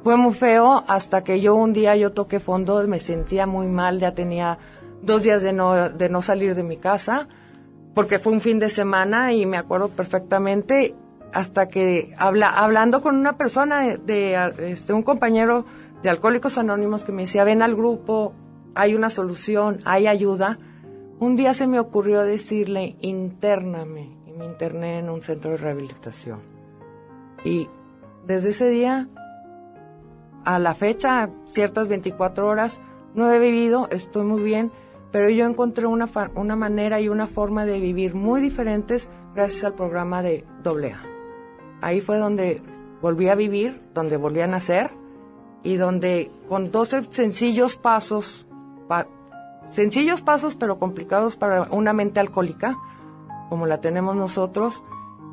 [0.03, 3.99] fue muy feo hasta que yo un día yo toqué fondo, me sentía muy mal,
[3.99, 4.59] ya tenía
[5.01, 7.27] dos días de no, de no salir de mi casa,
[7.95, 10.93] porque fue un fin de semana y me acuerdo perfectamente
[11.33, 15.65] hasta que habla, hablando con una persona de, de, este, un compañero
[16.03, 18.33] de Alcohólicos Anónimos que me decía, ven al grupo,
[18.75, 20.59] hay una solución, hay ayuda.
[21.19, 26.41] Un día se me ocurrió decirle, intername, y me interné en un centro de rehabilitación.
[27.43, 27.67] Y
[28.25, 29.09] desde ese día
[30.45, 32.79] a la fecha, ciertas 24 horas,
[33.15, 34.71] no he vivido, estoy muy bien,
[35.11, 39.73] pero yo encontré una, una manera y una forma de vivir muy diferentes gracias al
[39.73, 40.99] programa de AA.
[41.81, 42.61] Ahí fue donde
[43.01, 44.91] volví a vivir, donde volví a nacer
[45.63, 48.47] y donde con 12 sencillos pasos,
[48.87, 49.07] pa,
[49.69, 52.77] sencillos pasos pero complicados para una mente alcohólica,
[53.49, 54.83] como la tenemos nosotros,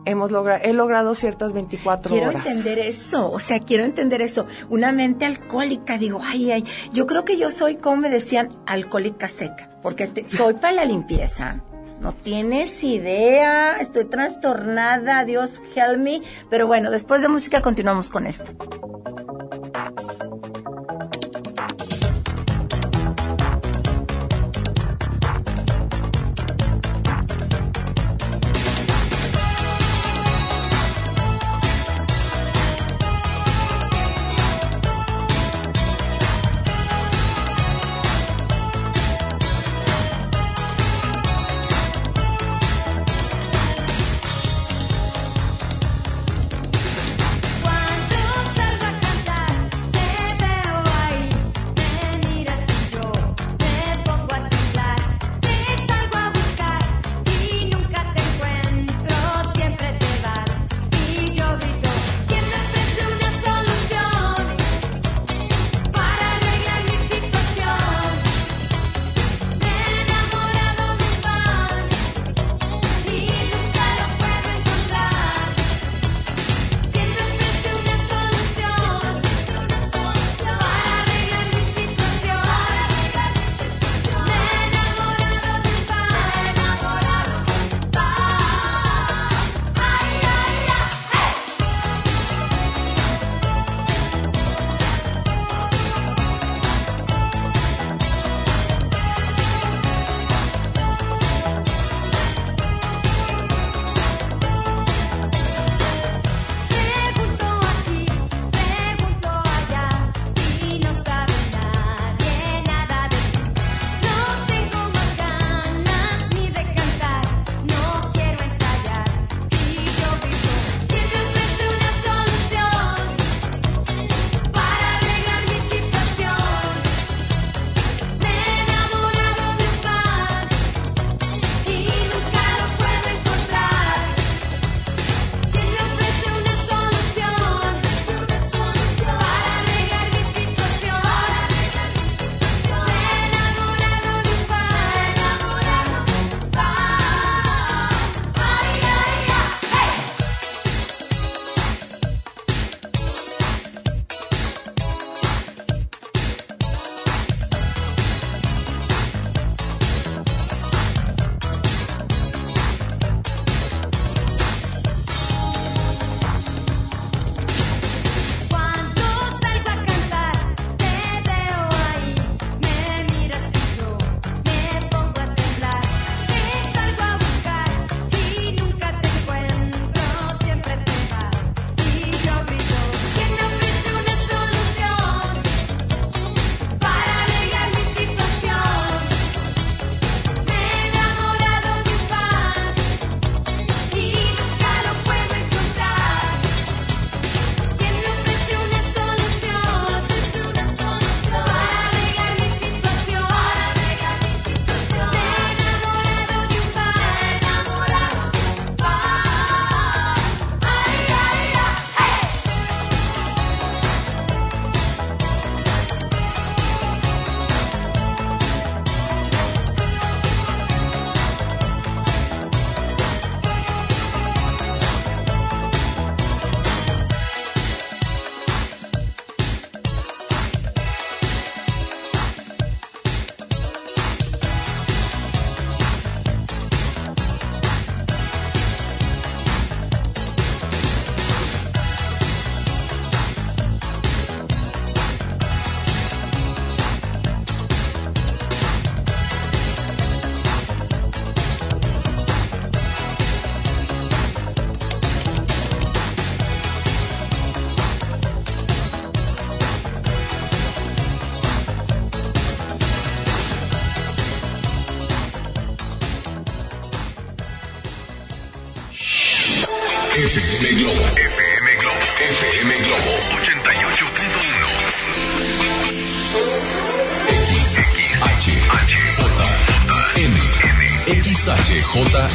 [0.04, 2.42] hemos logrado, he logrado ciertas 24 quiero horas.
[2.42, 4.46] Quiero entender eso, o sea, quiero entender eso.
[4.70, 9.28] Una mente alcohólica, digo, ay, ay, yo creo que yo soy, como me decían, alcohólica
[9.28, 11.62] seca, porque te, soy para la limpieza.
[12.00, 16.20] No tienes idea, estoy trastornada, Dios help me.
[16.50, 18.52] Pero bueno, después de música continuamos con esto.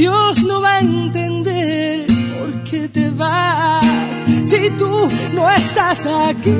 [0.00, 3.84] Dios no va a entender por qué te vas.
[4.46, 4.88] Si tú
[5.34, 6.56] no estás aquí,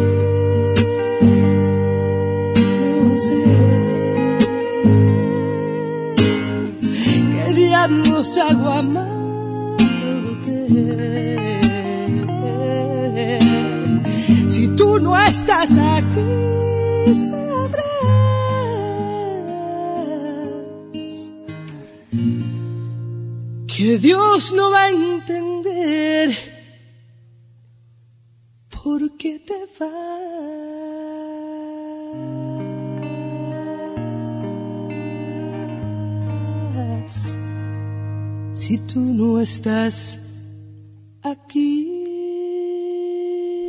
[3.01, 3.39] no sé
[7.33, 8.71] qué diablos hago.
[14.49, 16.50] Si tú no estás aquí,
[23.81, 26.37] que Dios no va a entender
[28.69, 29.97] por qué te vas.
[38.53, 40.21] Si tú no estás
[41.23, 41.87] aquí.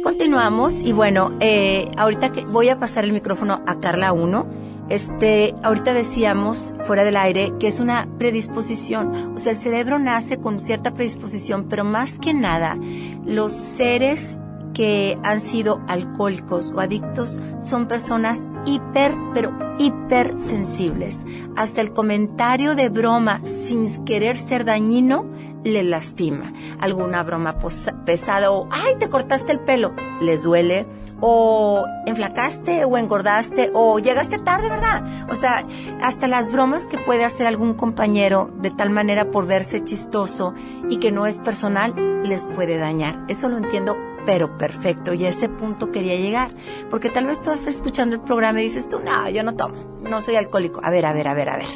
[0.03, 4.70] Continuamos y bueno, eh, ahorita que voy a pasar el micrófono a Carla 1.
[4.91, 10.37] Este, ahorita decíamos fuera del aire que es una predisposición, o sea, el cerebro nace
[10.37, 12.77] con cierta predisposición, pero más que nada,
[13.25, 14.37] los seres
[14.73, 21.25] que han sido alcohólicos o adictos son personas hiper, pero hiper sensibles.
[21.55, 25.25] Hasta el comentario de broma sin querer ser dañino
[25.64, 26.53] le lastima.
[26.80, 27.57] Alguna broma
[28.05, 30.88] pesada o, ay, te cortaste el pelo, les duele.
[31.24, 35.30] O enflacaste o engordaste o llegaste tarde, ¿verdad?
[35.30, 35.68] O sea,
[36.01, 40.55] hasta las bromas que puede hacer algún compañero de tal manera por verse chistoso
[40.89, 43.24] y que no es personal, les puede dañar.
[43.28, 43.95] Eso lo entiendo
[44.26, 45.14] pero perfecto.
[45.14, 46.51] Y a ese punto quería llegar.
[46.89, 49.76] Porque tal vez tú estás escuchando el programa y dices tú, no, yo no tomo,
[50.01, 50.82] no soy alcohólico.
[50.84, 51.68] A ver, a ver, a ver, a ver.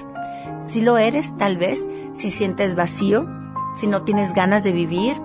[0.68, 3.28] Si lo eres, tal vez, si sientes vacío,
[3.76, 5.15] si no tienes ganas de vivir,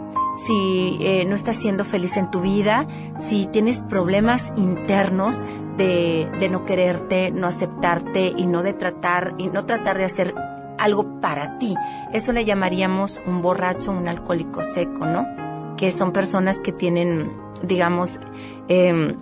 [0.47, 2.87] si eh, no estás siendo feliz en tu vida,
[3.19, 5.45] si tienes problemas internos
[5.77, 10.35] de, no quererte, no aceptarte y no de tratar, y no tratar de hacer
[10.79, 11.75] algo para ti.
[12.13, 15.27] Eso le llamaríamos un borracho, un alcohólico seco, ¿no?
[15.77, 17.33] Que son personas que tienen,
[17.63, 18.21] digamos,
[18.69, 19.17] eh,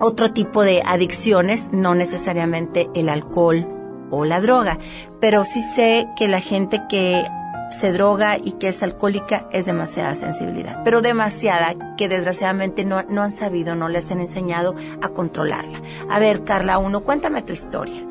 [0.00, 3.66] otro tipo de adicciones, no necesariamente el alcohol
[4.10, 4.78] o la droga.
[5.20, 7.24] Pero sí sé que la gente que
[7.72, 13.22] se droga y que es alcohólica es demasiada sensibilidad, pero demasiada que desgraciadamente no, no
[13.22, 15.80] han sabido, no les han enseñado a controlarla.
[16.08, 18.02] A ver, Carla, uno, cuéntame tu historia.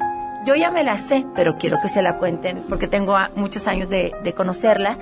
[0.43, 3.89] Yo ya me la sé, pero quiero que se la cuenten porque tengo muchos años
[3.89, 4.97] de, conocerla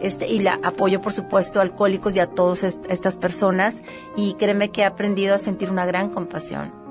[0.00, 3.82] este, y la apoyo, por supuesto, a alcohólicos y a todas estas personas
[4.16, 6.83] y créeme que he aprendido a sentir una gran compasión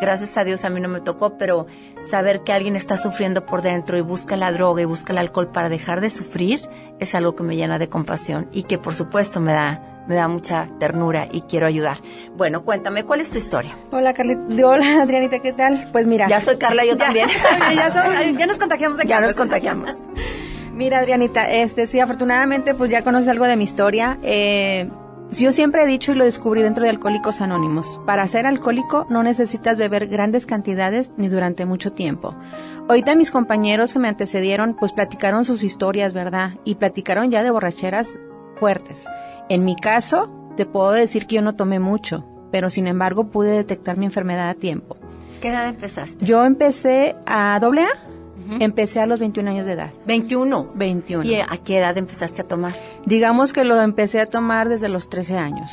[0.00, 1.66] gracias a Dios a mí no me tocó, pero
[2.00, 5.48] saber que alguien está sufriendo por dentro y busca la droga y busca el alcohol
[5.48, 6.60] para dejar de sufrir
[6.98, 10.28] es algo que me llena de compasión y que por supuesto me da me da
[10.28, 11.98] mucha ternura y quiero ayudar.
[12.36, 13.72] Bueno, cuéntame, ¿cuál es tu historia?
[13.90, 14.40] Hola, Carlita.
[14.64, 15.88] Hola, Adrianita, ¿qué tal?
[15.92, 16.28] Pues mira.
[16.28, 17.28] Ya soy Carla, yo también.
[17.74, 19.90] ya, nos contagiamos de Ya nos contagiamos.
[20.72, 24.18] Mira, Adrianita, este, sí, afortunadamente, pues ya conoces algo de mi historia.
[24.22, 24.90] Eh,
[25.32, 29.22] yo siempre he dicho y lo descubrí dentro de Alcohólicos Anónimos, para ser alcohólico no
[29.22, 32.34] necesitas beber grandes cantidades ni durante mucho tiempo.
[32.88, 36.52] Ahorita mis compañeros que me antecedieron pues platicaron sus historias, ¿verdad?
[36.64, 38.18] Y platicaron ya de borracheras
[38.56, 39.04] fuertes.
[39.48, 43.50] En mi caso, te puedo decir que yo no tomé mucho, pero sin embargo pude
[43.50, 44.96] detectar mi enfermedad a tiempo.
[45.40, 46.24] ¿Qué edad empezaste?
[46.24, 48.15] Yo empecé a doble A
[48.60, 49.90] Empecé a los 21 años de edad.
[50.06, 50.70] 21.
[50.74, 51.24] 21.
[51.24, 52.74] ¿Y a qué edad empezaste a tomar?
[53.04, 55.70] Digamos que lo empecé a tomar desde los 13 años.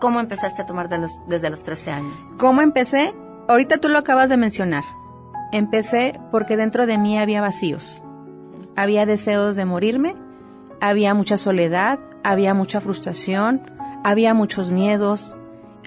[0.00, 2.18] ¿Cómo empezaste a tomar de los, desde los 13 años?
[2.38, 3.14] ¿Cómo empecé?
[3.48, 4.84] Ahorita tú lo acabas de mencionar.
[5.52, 8.02] Empecé porque dentro de mí había vacíos.
[8.76, 10.14] Había deseos de morirme,
[10.80, 13.62] había mucha soledad, había mucha frustración,
[14.04, 15.36] había muchos miedos,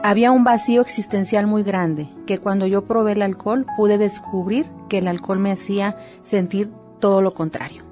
[0.03, 4.99] había un vacío existencial muy grande, que cuando yo probé el alcohol pude descubrir que
[4.99, 7.83] el alcohol me hacía sentir todo lo contrario.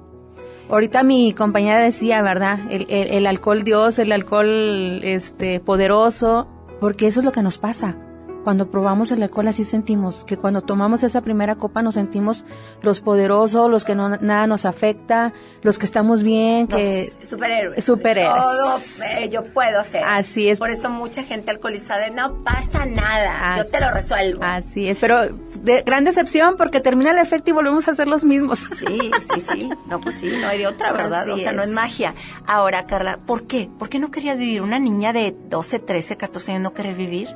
[0.68, 2.60] Ahorita mi compañera decía, ¿verdad?
[2.70, 6.46] El, alcohol Dios, el alcohol este, poderoso,
[6.80, 7.96] porque eso es lo que nos pasa
[8.44, 12.44] cuando probamos el alcohol así sentimos, que cuando tomamos esa primera copa nos sentimos
[12.82, 15.32] los poderosos, los que no, nada nos afecta,
[15.62, 17.10] los que estamos bien, que...
[17.24, 17.84] superhéroes.
[17.84, 18.42] Superhéroes.
[18.42, 18.78] Todo
[19.18, 20.02] eh, yo puedo hacer.
[20.04, 20.58] Así es.
[20.58, 24.42] Por eso mucha gente alcoholizada, no pasa nada, yo te lo resuelvo.
[24.42, 28.24] Así es, pero de, gran decepción porque termina el efecto y volvemos a ser los
[28.24, 28.66] mismos.
[28.78, 29.70] Sí, sí, sí.
[29.86, 31.28] No, pues sí, no hay de otra, ¿verdad?
[31.28, 32.14] o sea, no es magia.
[32.46, 33.68] Ahora, Carla, ¿por qué?
[33.78, 34.62] ¿Por qué no querías vivir?
[34.62, 37.28] ¿Una niña de 12, 13, 14 años no querer vivir?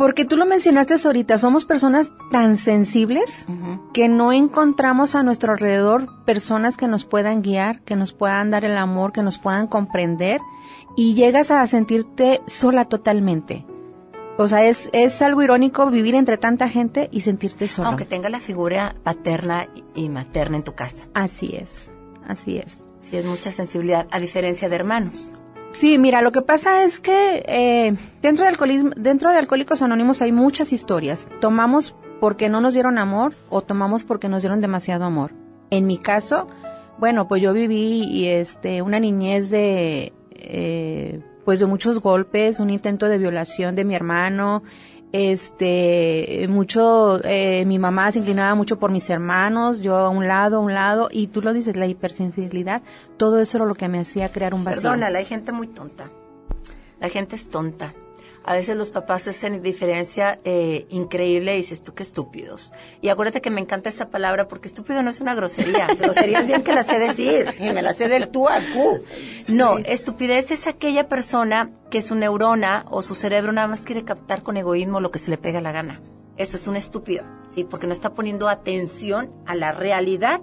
[0.00, 3.44] Porque tú lo mencionaste ahorita, somos personas tan sensibles
[3.92, 8.64] que no encontramos a nuestro alrededor personas que nos puedan guiar, que nos puedan dar
[8.64, 10.40] el amor, que nos puedan comprender
[10.96, 13.66] y llegas a sentirte sola totalmente.
[14.38, 17.88] O sea, es, es algo irónico vivir entre tanta gente y sentirte sola.
[17.88, 21.08] Aunque tenga la figura paterna y materna en tu casa.
[21.12, 21.92] Así es,
[22.26, 22.78] así es.
[23.02, 25.30] Sí, es mucha sensibilidad, a diferencia de hermanos.
[25.72, 30.20] Sí, mira, lo que pasa es que eh, dentro, de alcoholismo, dentro de Alcohólicos Anónimos
[30.20, 31.28] hay muchas historias.
[31.40, 35.32] Tomamos porque no nos dieron amor o tomamos porque nos dieron demasiado amor.
[35.70, 36.48] En mi caso,
[36.98, 43.06] bueno, pues yo viví este, una niñez de, eh, pues de muchos golpes, un intento
[43.06, 44.62] de violación de mi hermano,
[45.12, 50.58] este mucho eh, mi mamá se inclinaba mucho por mis hermanos yo a un lado
[50.58, 52.82] a un lado y tú lo dices la hipersensibilidad
[53.16, 54.82] todo eso era lo que me hacía crear un vacío.
[54.82, 56.10] Perdona hay gente muy tonta.
[57.00, 57.94] La gente es tonta
[58.50, 62.72] a veces los papás hacen diferencia eh, increíble y dices tú qué estúpidos.
[63.00, 65.86] Y acuérdate que me encanta esa palabra porque estúpido no es una grosería.
[66.00, 69.04] grosería es bien que la sé decir y me la sé del tú a tú.
[69.46, 74.42] No, estupidez es aquella persona que su neurona o su cerebro nada más quiere captar
[74.42, 76.00] con egoísmo lo que se le pega la gana.
[76.36, 77.62] Eso es un estúpido, ¿sí?
[77.62, 80.40] Porque no está poniendo atención a la realidad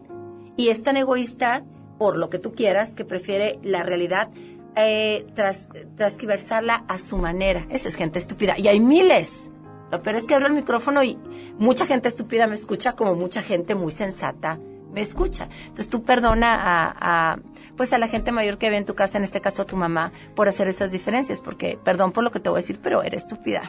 [0.56, 1.66] y es tan egoísta
[1.98, 4.30] por lo que tú quieras que prefiere la realidad
[4.78, 7.66] eh, tras, transquiversarla a su manera.
[7.70, 8.58] Esa es gente estúpida.
[8.58, 9.52] Y hay miles.
[9.92, 11.18] Lo peor es que abro el micrófono y
[11.58, 14.60] mucha gente estúpida me escucha como mucha gente muy sensata
[14.98, 15.48] me escucha.
[15.62, 16.96] Entonces tú perdona a,
[17.34, 17.40] a,
[17.76, 19.76] pues a la gente mayor que ve en tu casa, en este caso a tu
[19.78, 23.04] mamá, por hacer esas diferencias, porque perdón por lo que te voy a decir, pero
[23.04, 23.62] eres estúpida.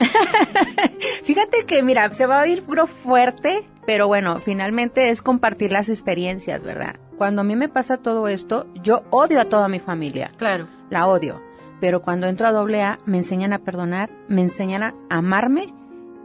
[1.24, 5.88] Fíjate que, mira, se va a oír bro fuerte, pero bueno, finalmente es compartir las
[5.88, 6.96] experiencias, ¿verdad?
[7.16, 10.30] Cuando a mí me pasa todo esto, yo odio a toda mi familia.
[10.36, 10.77] Claro.
[10.90, 11.42] La odio.
[11.80, 15.72] Pero cuando entro a doble A, me enseñan a perdonar, me enseñan a amarme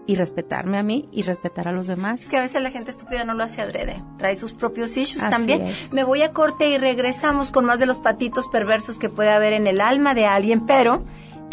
[0.06, 2.22] y respetarme a mí y respetar a los demás.
[2.22, 5.30] Es que a veces la gente estúpida no lo hace adrede, trae sus propios issues
[5.30, 5.74] también.
[5.92, 9.54] Me voy a corte y regresamos con más de los patitos perversos que puede haber
[9.54, 11.04] en el alma de alguien, pero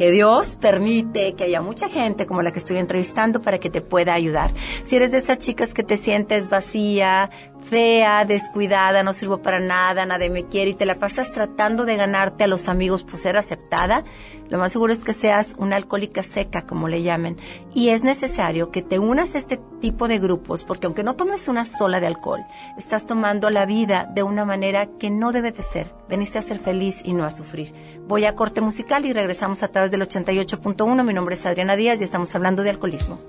[0.00, 3.82] que Dios permite que haya mucha gente como la que estoy entrevistando para que te
[3.82, 4.50] pueda ayudar.
[4.82, 7.28] Si eres de esas chicas que te sientes vacía,
[7.62, 11.96] fea, descuidada, no sirvo para nada, nadie me quiere y te la pasas tratando de
[11.96, 14.04] ganarte a los amigos por ser aceptada,
[14.50, 17.38] lo más seguro es que seas una alcohólica seca, como le llamen.
[17.72, 21.46] Y es necesario que te unas a este tipo de grupos, porque aunque no tomes
[21.46, 22.44] una sola de alcohol,
[22.76, 25.94] estás tomando la vida de una manera que no debe de ser.
[26.08, 27.72] Veniste a ser feliz y no a sufrir.
[28.08, 31.04] Voy a corte musical y regresamos a través del 88.1.
[31.04, 33.20] Mi nombre es Adriana Díaz y estamos hablando de alcoholismo.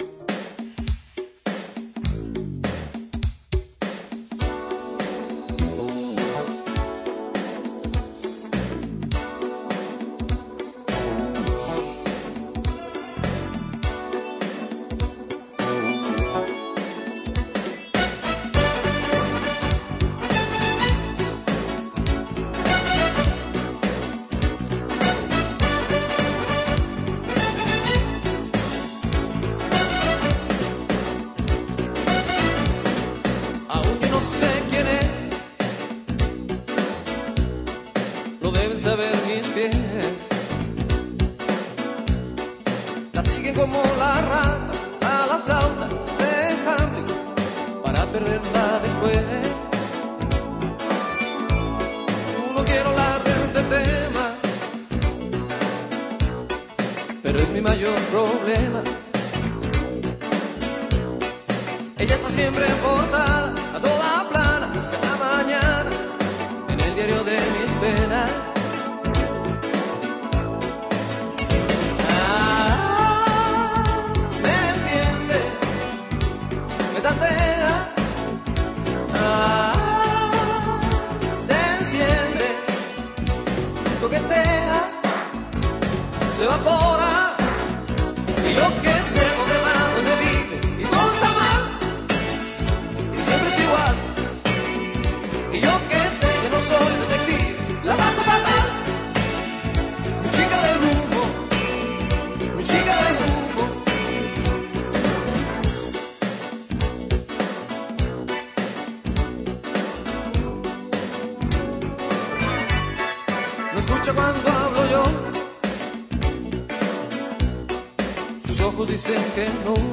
[119.42, 119.91] Que no.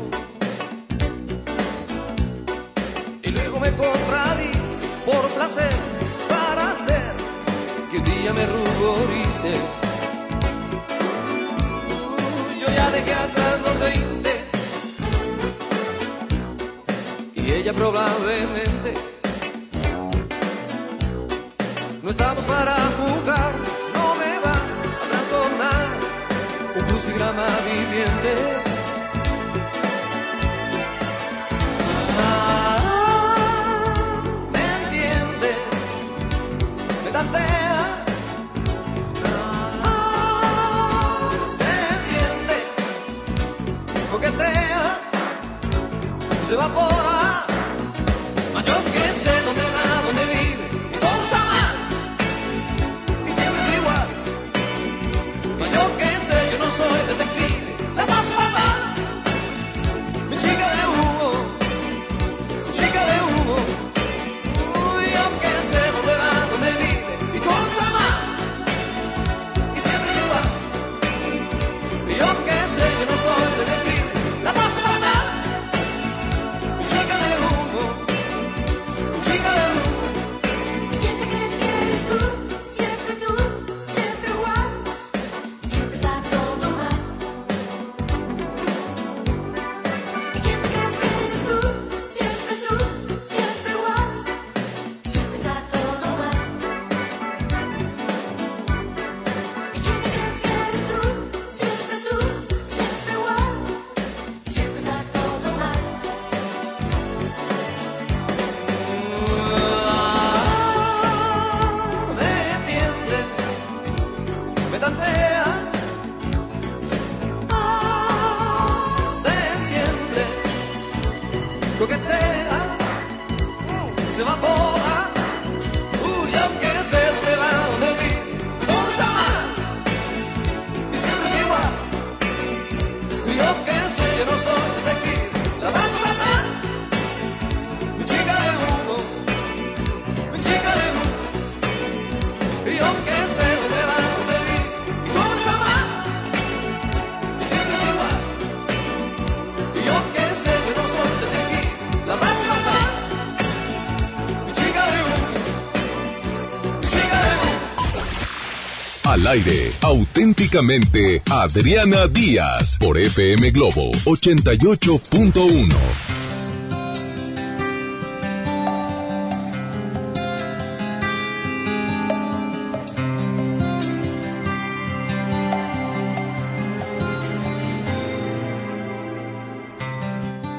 [159.29, 165.75] Aire, auténticamente Adriana Díaz por FM Globo 88.1.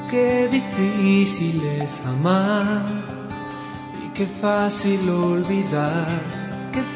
[0.08, 2.84] Qué difícil es amar
[4.04, 6.20] y qué fácil olvidar,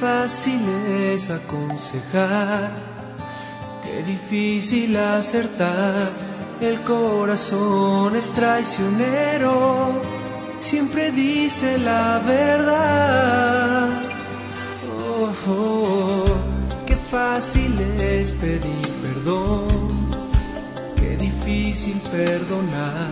[0.00, 0.60] fácil
[1.12, 2.72] es aconsejar,
[3.82, 6.10] qué difícil acertar.
[6.60, 10.00] El corazón es traicionero,
[10.60, 13.88] siempre dice la verdad.
[15.16, 16.24] Oh, oh,
[16.86, 19.94] qué fácil es pedir perdón
[20.96, 23.10] Qué difícil perdonar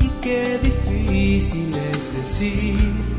[0.00, 3.17] y qué difícil es decir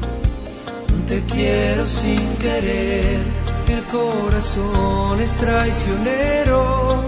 [1.10, 3.20] te quiero sin querer.
[3.68, 7.04] El corazón es traicionero,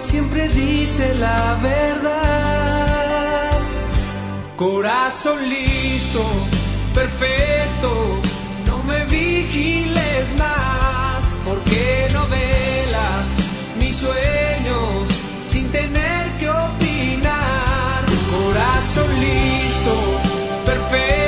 [0.00, 3.50] siempre dice la verdad.
[4.56, 6.22] Corazón listo,
[6.94, 8.20] perfecto,
[8.66, 13.26] no me vigiles más, porque no velas
[13.78, 15.08] mis sueños
[15.50, 18.04] sin tener que opinar.
[18.36, 19.94] Corazón listo,
[20.64, 21.24] perfecto,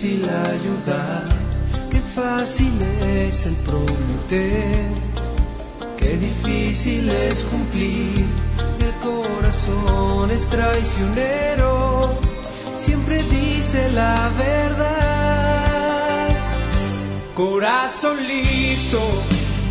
[0.00, 1.24] difícil ayudar,
[1.90, 2.72] qué fácil
[3.02, 4.92] es el prometer,
[5.96, 8.24] qué difícil es cumplir.
[8.78, 12.16] El corazón es traicionero,
[12.76, 16.28] siempre dice la verdad.
[17.34, 19.00] Corazón listo,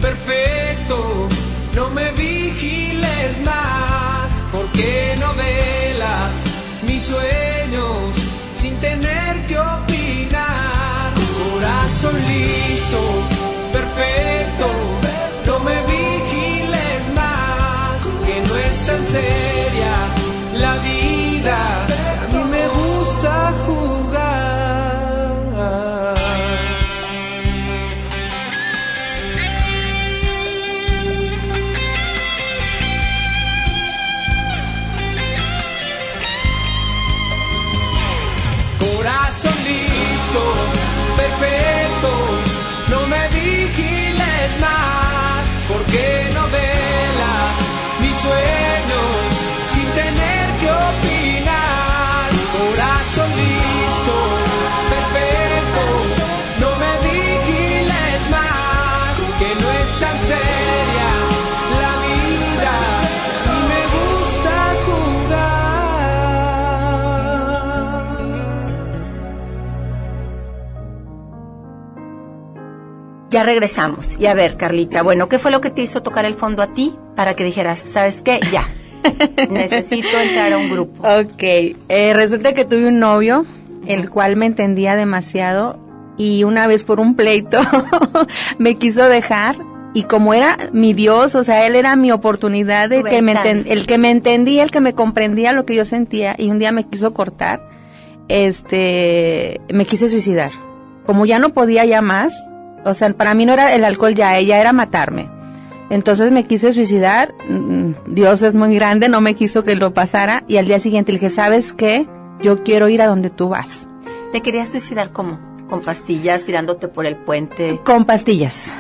[0.02, 1.30] perfecto,
[1.74, 6.34] no me vigiles más, porque no velas
[6.86, 8.14] mis sueños
[8.58, 9.27] sin tener.
[12.12, 13.00] Listo,
[13.72, 14.68] perfecto,
[15.46, 19.47] no me vigiles más, que no es tan seria
[73.38, 74.18] Ya regresamos.
[74.20, 76.74] Y a ver, Carlita, bueno, ¿qué fue lo que te hizo tocar el fondo a
[76.74, 78.40] ti para que dijeras, ¿sabes qué?
[78.52, 78.68] Ya.
[79.50, 81.08] Necesito entrar a un grupo.
[81.08, 83.46] Ok, eh, resulta que tuve un novio,
[83.86, 85.78] el cual me entendía demasiado
[86.18, 87.60] y una vez por un pleito
[88.58, 89.56] me quiso dejar
[89.94, 93.34] y como era mi Dios, o sea, él era mi oportunidad de Tu que me
[93.34, 93.62] ventana.
[93.62, 96.60] enten- el que me entendía, el que me comprendía lo que yo sentía y un
[96.60, 97.62] día me quiso cortar,
[98.28, 100.52] este, me quise suicidar.
[101.06, 102.34] Como ya no podía ya más,
[102.88, 105.30] o sea, para mí no era el alcohol ya, ella era matarme.
[105.90, 110.44] Entonces me quise suicidar, mm, Dios es muy grande, no me quiso que lo pasara
[110.48, 112.08] y al día siguiente le dije, ¿sabes qué?
[112.42, 113.88] Yo quiero ir a donde tú vas.
[114.32, 115.40] ¿Te querías suicidar cómo?
[115.70, 117.80] ¿Con pastillas, tirándote por el puente?
[117.86, 118.72] Con pastillas.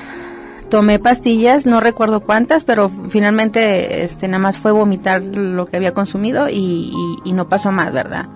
[0.70, 5.94] Tomé pastillas, no recuerdo cuántas, pero finalmente este nada más fue vomitar lo que había
[5.94, 8.28] consumido y, y- y no pasó más, ¿verdad?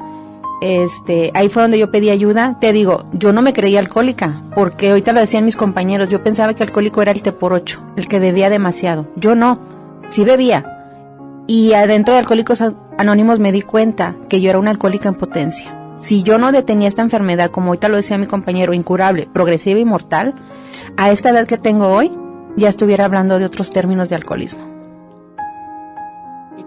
[0.62, 2.58] Este, ahí fue donde yo pedí ayuda.
[2.62, 6.54] Te digo, yo no me creía alcohólica, porque ahorita lo decían mis compañeros, yo pensaba
[6.54, 9.08] que alcohólico era el té por ocho, el que bebía demasiado.
[9.16, 9.60] Yo no,
[10.08, 10.78] sí bebía.
[11.48, 12.64] Y adentro de Alcohólicos
[12.98, 15.76] Anónimos me di cuenta que yo era una alcohólica en potencia.
[15.98, 19.86] Si yo no detenía esta enfermedad, como ahorita lo decía mi compañero, incurable, progresiva y
[19.86, 20.36] mortal,
[20.98, 22.12] a esta edad que tengo hoy,
[22.56, 24.71] ya estuviera hablando de otros términos de alcoholismo.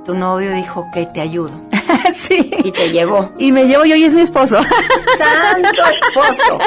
[0.05, 1.59] Tu novio dijo que te ayudo.
[2.15, 2.51] sí.
[2.63, 3.33] Y te llevó.
[3.39, 4.61] Y me llevo yo y es mi esposo.
[5.19, 6.59] Santo esposo.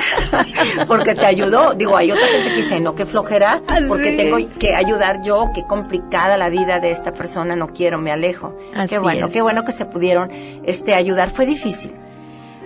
[0.87, 1.73] Porque te ayudó.
[1.75, 4.17] Digo, hay otra gente que dice, no, qué flojera, porque Sí.
[4.17, 8.55] tengo que ayudar yo, qué complicada la vida de esta persona, no quiero, me alejo.
[8.75, 9.33] Así qué bueno, es.
[9.33, 10.29] qué bueno que se pudieron
[10.65, 11.29] este ayudar.
[11.29, 11.93] Fue difícil.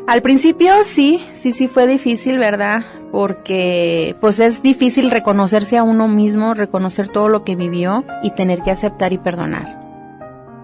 [0.08, 2.84] Al principio sí, sí, sí fue difícil, ¿verdad?
[3.12, 8.62] Porque pues es difícil reconocerse a uno mismo, reconocer todo lo que vivió y tener
[8.62, 9.80] que aceptar y perdonar.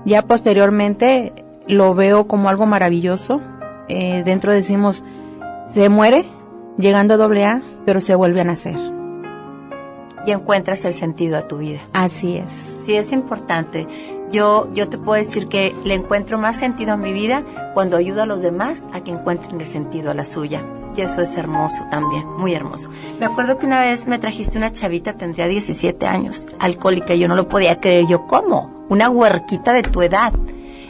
[0.07, 1.34] Ya posteriormente
[1.67, 3.41] lo veo como algo maravilloso.
[3.89, 5.03] Eh, dentro decimos,
[5.67, 6.23] se muere
[6.77, 8.77] llegando a doble A, pero se vuelve a nacer.
[10.25, 11.81] Y encuentras el sentido a tu vida.
[11.91, 12.51] Así es.
[12.84, 13.85] Sí, es importante.
[14.31, 17.43] Yo, yo te puedo decir que le encuentro más sentido a mi vida
[17.73, 20.63] cuando ayudo a los demás a que encuentren el sentido a la suya.
[20.98, 22.90] Y eso es hermoso también, muy hermoso.
[23.19, 27.28] Me acuerdo que una vez me trajiste una chavita, tendría 17 años, alcohólica, y yo
[27.28, 28.07] no lo podía creer.
[28.07, 28.86] Yo, ¿cómo?
[28.90, 30.34] Una huerquita de tu edad.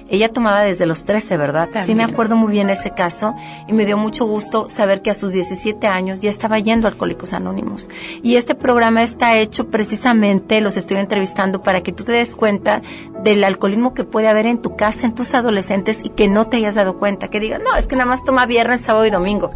[0.10, 1.68] Ella tomaba desde los 13, ¿verdad?
[1.84, 3.36] Sí, me acuerdo muy bien ese caso
[3.68, 6.92] y me dio mucho gusto saber que a sus 17 años ya estaba yendo a
[6.92, 7.90] Alcohólicos Anónimos.
[8.24, 12.82] Y este programa está hecho precisamente, los estoy entrevistando para que tú te des cuenta
[13.26, 16.56] del alcoholismo que puede haber en tu casa, en tus adolescentes y que no te
[16.56, 17.28] hayas dado cuenta.
[17.28, 19.52] Que digas, no, es que nada más toma viernes, sábado y domingo.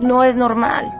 [0.00, 0.92] No es normal.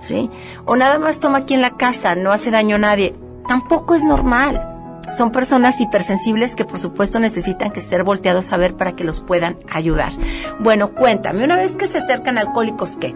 [0.00, 0.30] ¿Sí?
[0.64, 3.14] O nada más toma aquí en la casa, no hace daño a nadie.
[3.48, 4.74] Tampoco es normal.
[5.16, 9.20] Son personas hipersensibles que por supuesto necesitan que ser volteados a ver para que los
[9.20, 10.12] puedan ayudar.
[10.60, 13.14] Bueno, cuéntame, una vez que se acercan alcohólicos, ¿qué?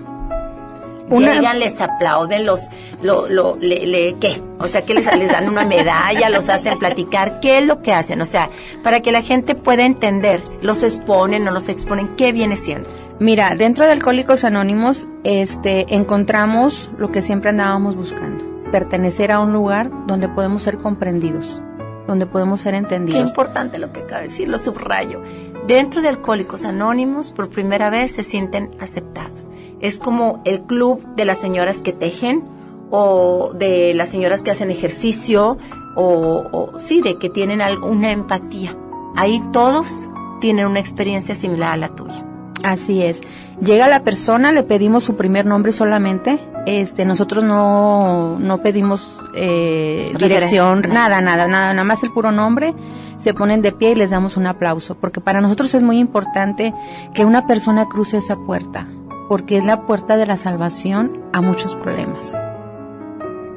[1.11, 2.63] Una- Llegan, les aplauden, los,
[3.03, 4.41] lo, lo, le, le- ¿qué?
[4.59, 7.93] O sea, que les, les dan una medalla, los hacen platicar, ¿qué es lo que
[7.93, 8.23] hacen?
[8.23, 8.49] O sea,
[8.83, 12.89] para que la gente pueda entender, los exponen o los exponen, ¿qué viene siendo?
[13.23, 19.53] Mira, dentro de Alcohólicos Anónimos, este, encontramos lo que siempre andábamos buscando, pertenecer a un
[19.53, 21.63] lugar donde podemos ser comprendidos,
[22.09, 23.31] donde podemos ser Qué entendidos.
[23.31, 25.23] importante lo que acaba de decir, lo subrayo.
[25.69, 29.53] Dentro de Alcohólicos Anónimos, por primera vez se sienten aceptados.
[29.79, 32.43] Es como el club de las señoras que tejen
[32.91, 35.59] o de las señoras que hacen ejercicio
[35.95, 38.77] o, o sí, de que tienen alguna empatía.
[39.15, 42.32] Ahí todos tienen una experiencia similar a la tuya.
[42.63, 43.21] Así es.
[43.61, 46.39] Llega la persona, le pedimos su primer nombre solamente.
[46.67, 51.21] Este, nosotros no, no pedimos eh, dirección, nada.
[51.21, 52.75] nada, nada, nada, nada más el puro nombre.
[53.21, 56.75] Se ponen de pie y les damos un aplauso, porque para nosotros es muy importante
[57.15, 58.89] que una persona cruce esa puerta,
[59.29, 62.33] porque es la puerta de la salvación a muchos problemas.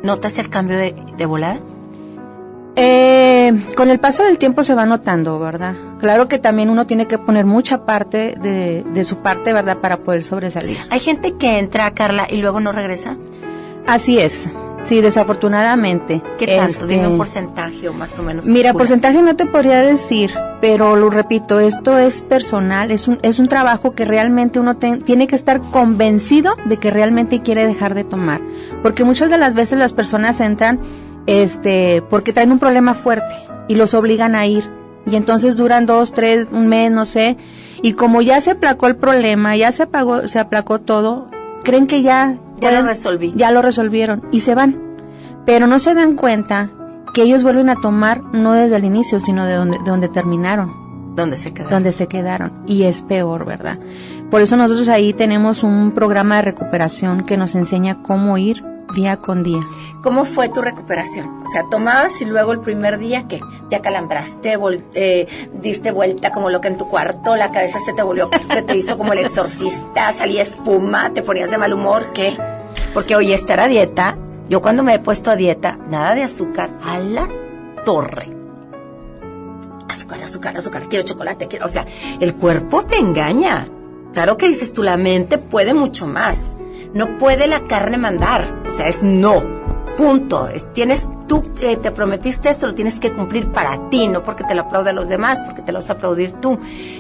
[0.03, 1.59] ¿Notas el cambio de, de volada?
[2.75, 5.75] Eh, con el paso del tiempo se va notando, ¿verdad?
[6.05, 9.77] Claro que también uno tiene que poner mucha parte de, de su parte, ¿verdad?
[9.79, 10.77] Para poder sobresalir.
[10.91, 13.17] Hay gente que entra, Carla, y luego no regresa.
[13.87, 14.47] Así es.
[14.83, 16.21] Sí, desafortunadamente.
[16.37, 16.71] ¿Qué tanto?
[16.73, 18.45] Este, Dime un porcentaje o más o menos.
[18.47, 20.29] Mira, porcentaje no te podría decir,
[20.61, 24.97] pero lo repito, esto es personal, es un, es un trabajo que realmente uno te-
[24.97, 28.41] tiene que estar convencido de que realmente quiere dejar de tomar.
[28.83, 30.79] Porque muchas de las veces las personas entran
[31.25, 33.33] este, porque traen un problema fuerte
[33.67, 34.69] y los obligan a ir.
[35.05, 37.37] Y entonces duran dos, tres, un mes, no sé.
[37.81, 41.27] Y como ya se aplacó el problema, ya se apagó, se aplacó todo,
[41.63, 43.33] creen que ya Ya lo pueden- resolví.
[43.35, 44.81] ya lo resolvieron y se van.
[45.45, 46.69] Pero no se dan cuenta
[47.13, 50.73] que ellos vuelven a tomar no desde el inicio, sino de donde, de donde terminaron,
[51.15, 51.71] ¿Dónde se quedaron?
[51.71, 52.51] donde se quedaron.
[52.65, 53.77] Y es peor, ¿verdad?
[54.31, 58.63] Por eso nosotros ahí tenemos un programa de recuperación que nos enseña cómo ir
[58.93, 59.61] día con día.
[60.01, 61.43] ¿Cómo fue tu recuperación?
[61.43, 63.39] O sea, tomabas y luego el primer día, ¿qué?
[63.69, 64.57] Te acalambraste,
[64.93, 68.77] eh, diste vuelta como loca en tu cuarto, la cabeza se te volvió, se te
[68.77, 72.37] hizo como el exorcista, salía espuma, te ponías de mal humor, ¿qué?
[72.93, 74.17] Porque oye, estar a dieta,
[74.47, 77.27] yo cuando me he puesto a dieta, nada de azúcar, a la
[77.83, 78.29] torre.
[79.87, 81.85] Azúcar, azúcar, azúcar, quiero chocolate, quiero, o sea,
[82.19, 83.67] el cuerpo te engaña.
[84.13, 86.55] Claro que dices tú, la mente puede mucho más.
[86.93, 89.43] No puede la carne mandar, o sea, es no.
[89.97, 90.49] Punto.
[90.49, 94.43] Es- tienes, tú eh, te prometiste esto, lo tienes que cumplir para ti, no porque
[94.43, 96.59] te lo aplaudan los demás, porque te lo vas a aplaudir tú.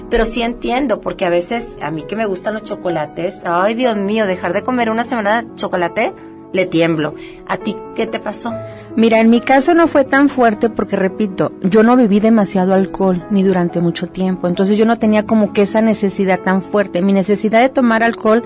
[0.09, 3.97] Pero sí entiendo, porque a veces, a mí que me gustan los chocolates, ay Dios
[3.97, 6.13] mío, dejar de comer una semana de chocolate,
[6.53, 7.15] le tiemblo.
[7.47, 8.53] ¿A ti qué te pasó?
[8.95, 13.25] Mira, en mi caso no fue tan fuerte porque, repito, yo no bebí demasiado alcohol
[13.29, 17.01] ni durante mucho tiempo, entonces yo no tenía como que esa necesidad tan fuerte.
[17.01, 18.43] Mi necesidad de tomar alcohol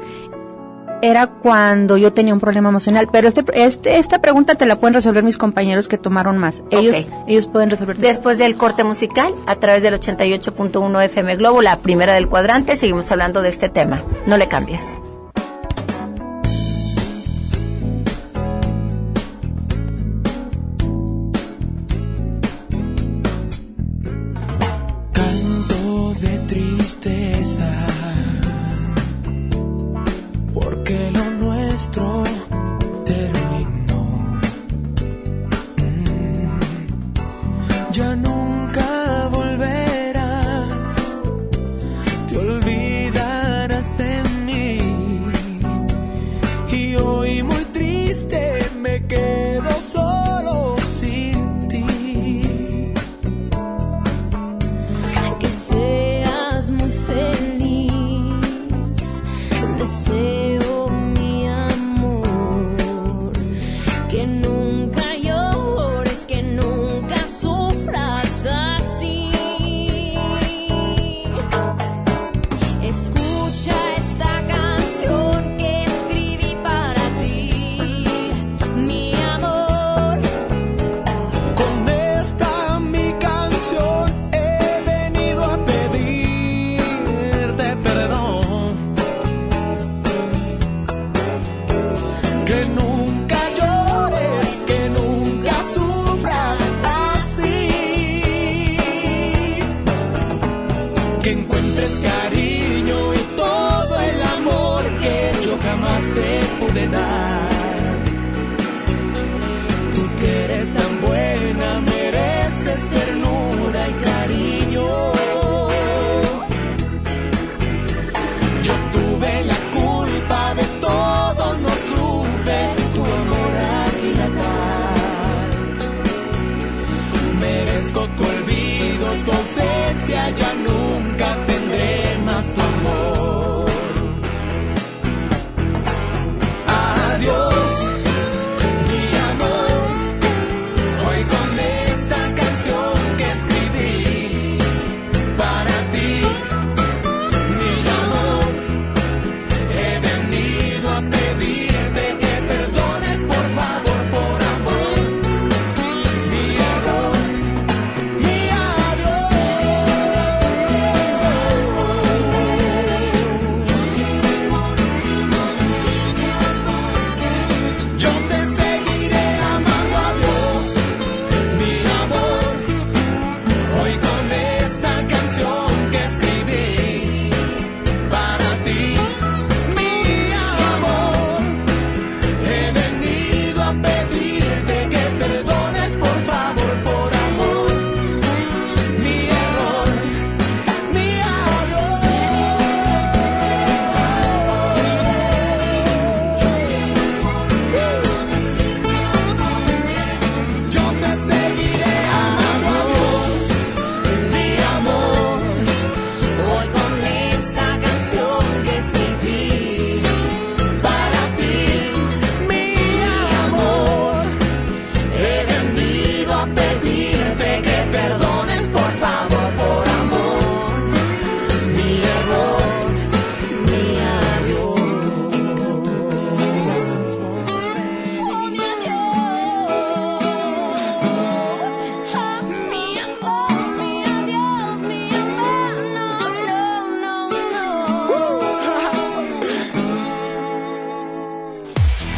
[1.01, 4.93] era cuando yo tenía un problema emocional, pero este, este esta pregunta te la pueden
[4.93, 6.61] resolver mis compañeros que tomaron más.
[6.71, 7.97] Ellos ellos pueden resolver.
[7.97, 13.11] Después del corte musical, a través del 88.1 FM Globo, la primera del cuadrante, seguimos
[13.11, 14.01] hablando de este tema.
[14.25, 14.81] No le cambies.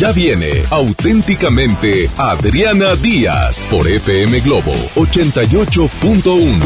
[0.01, 6.59] Ya viene auténticamente Adriana Díaz por FM Globo 88.1.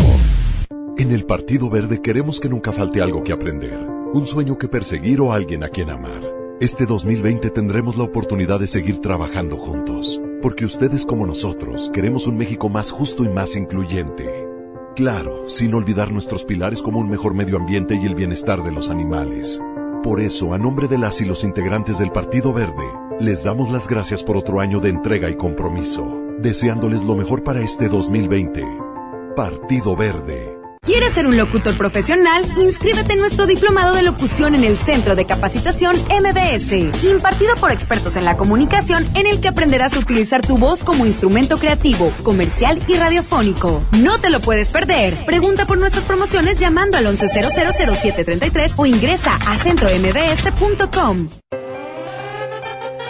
[0.98, 3.78] En el Partido Verde queremos que nunca falte algo que aprender,
[4.14, 6.22] un sueño que perseguir o alguien a quien amar.
[6.62, 12.38] Este 2020 tendremos la oportunidad de seguir trabajando juntos, porque ustedes como nosotros queremos un
[12.38, 14.48] México más justo y más incluyente.
[14.96, 18.90] Claro, sin olvidar nuestros pilares como un mejor medio ambiente y el bienestar de los
[18.90, 19.60] animales.
[20.04, 22.86] Por eso, a nombre de las y los integrantes del Partido Verde,
[23.20, 26.06] les damos las gracias por otro año de entrega y compromiso,
[26.40, 28.64] deseándoles lo mejor para este 2020.
[29.36, 30.54] Partido Verde.
[30.82, 32.46] ¿Quieres ser un locutor profesional?
[32.58, 36.74] Inscríbete en nuestro diplomado de locución en el Centro de Capacitación MBS,
[37.04, 41.08] impartido por expertos en la comunicación, en el que aprenderás a utilizar tu voz como
[41.08, 43.82] instrumento creativo, comercial y radiofónico.
[43.94, 45.16] No te lo puedes perder.
[45.26, 51.30] Pregunta por nuestras promociones llamando al 11000733 o ingresa a centrombs.com.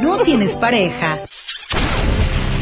[0.00, 1.20] ¿No tienes pareja?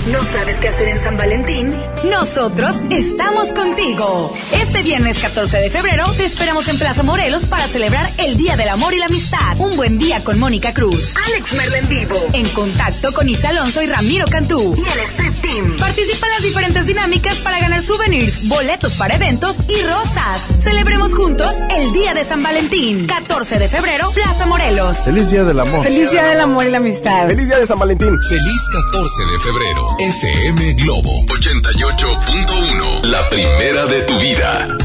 [0.07, 1.75] ¿No sabes qué hacer en San Valentín?
[2.05, 4.35] Nosotros estamos contigo.
[4.53, 8.71] Este viernes 14 de febrero te esperamos en Plaza Morelos para celebrar el Día del
[8.71, 9.59] Amor y la Amistad.
[9.59, 13.83] Un buen día con Mónica Cruz, Alex Merla en vivo, en contacto con Isa Alonso
[13.83, 15.77] y Ramiro Cantú y el Street Team.
[15.77, 20.47] Participa en las diferentes dinámicas para ganar souvenirs, boletos para eventos y rosas.
[20.63, 23.07] Celebremos juntos el Día de San Valentín.
[23.07, 24.97] 14 de febrero, Plaza Morelos.
[25.05, 25.85] Feliz Día del Amor.
[25.85, 27.27] Feliz Día del Amor y la Amistad.
[27.27, 28.19] Feliz Día de San Valentín.
[28.29, 28.63] Feliz
[28.93, 29.90] 14 de febrero.
[29.99, 33.03] FM Globo 88.1.
[33.05, 34.77] La primera de tu vida.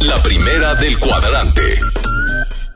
[0.00, 1.78] La primera del cuadrante.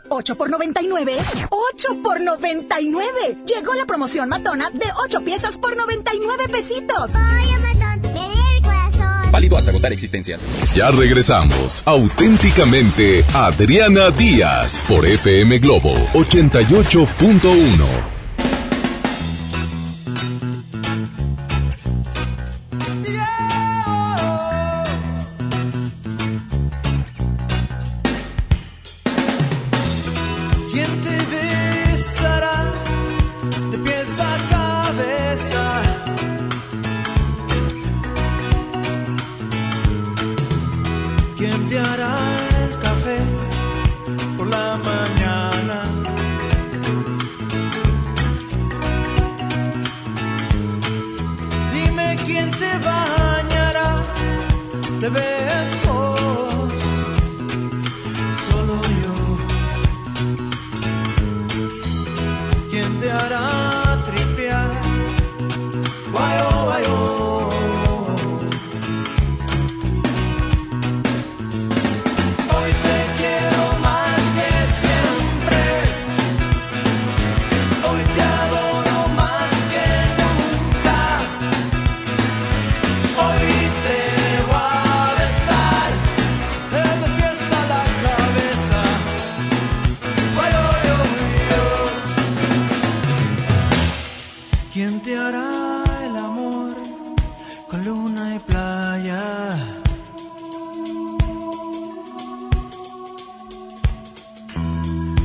[0.09, 1.17] 8 por 99.
[1.51, 3.11] 8 por 99.
[3.47, 7.11] Llegó la promoción matona de 8 piezas por 99 pesitos.
[7.11, 9.33] Oye, matón, el corazón.
[9.33, 10.41] Válido hasta agotar existencias.
[10.75, 11.83] Ya regresamos.
[11.87, 18.20] Auténticamente Adriana Díaz por FM Globo 88.1.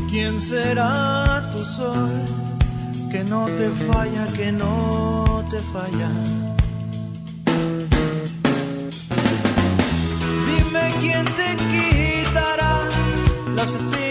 [0.10, 2.12] ¿Quién será tu sol
[3.12, 6.10] que no te falla, que no te falla?
[10.48, 12.90] Dime quién te quitará
[13.56, 14.05] las espinas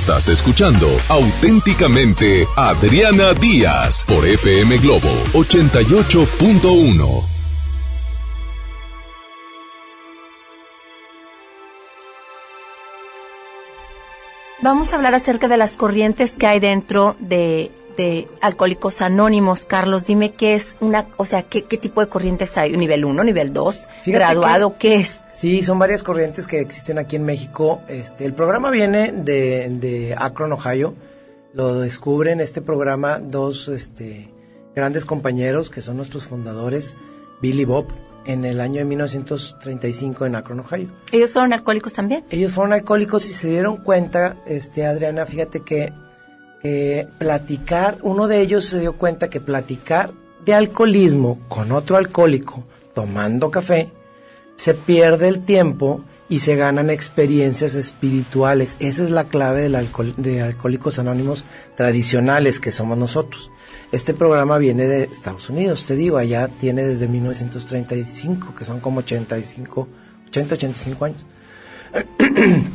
[0.00, 7.24] Estás escuchando auténticamente Adriana Díaz por FM Globo 88.1.
[14.62, 19.64] Vamos a hablar acerca de las corrientes que hay dentro de, de Alcohólicos Anónimos.
[19.64, 23.24] Carlos, dime qué es una, o sea, qué, qué tipo de corrientes hay, nivel 1,
[23.24, 25.17] nivel 2, Fíjate graduado, ¿qué es?
[25.38, 27.80] Sí, son varias corrientes que existen aquí en México.
[27.86, 30.94] Este, el programa viene de, de Akron, Ohio.
[31.54, 34.32] Lo descubren este programa dos este,
[34.74, 36.96] grandes compañeros que son nuestros fundadores,
[37.40, 37.86] Bill y Bob,
[38.26, 40.88] en el año de 1935 en Akron, Ohio.
[41.12, 42.24] ¿Ellos fueron alcohólicos también?
[42.30, 45.92] Ellos fueron alcohólicos y se dieron cuenta, este, Adriana, fíjate que
[46.64, 50.10] eh, platicar, uno de ellos se dio cuenta que platicar
[50.44, 53.92] de alcoholismo con otro alcohólico tomando café,
[54.58, 58.76] se pierde el tiempo y se ganan experiencias espirituales.
[58.80, 61.44] Esa es la clave del alcohol- de Alcohólicos Anónimos
[61.76, 63.52] tradicionales que somos nosotros.
[63.92, 68.98] Este programa viene de Estados Unidos, te digo, allá tiene desde 1935, que son como
[68.98, 69.88] 85,
[70.26, 71.24] 80, 85 años.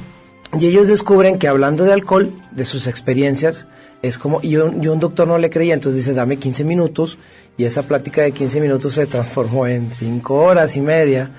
[0.60, 3.66] Y ellos descubren que hablando de alcohol, de sus experiencias,
[4.04, 7.18] es como, y un, y un doctor no le creía, entonces dice, dame 15 minutos,
[7.58, 11.32] y esa plática de 15 minutos se transformó en 5 horas y media,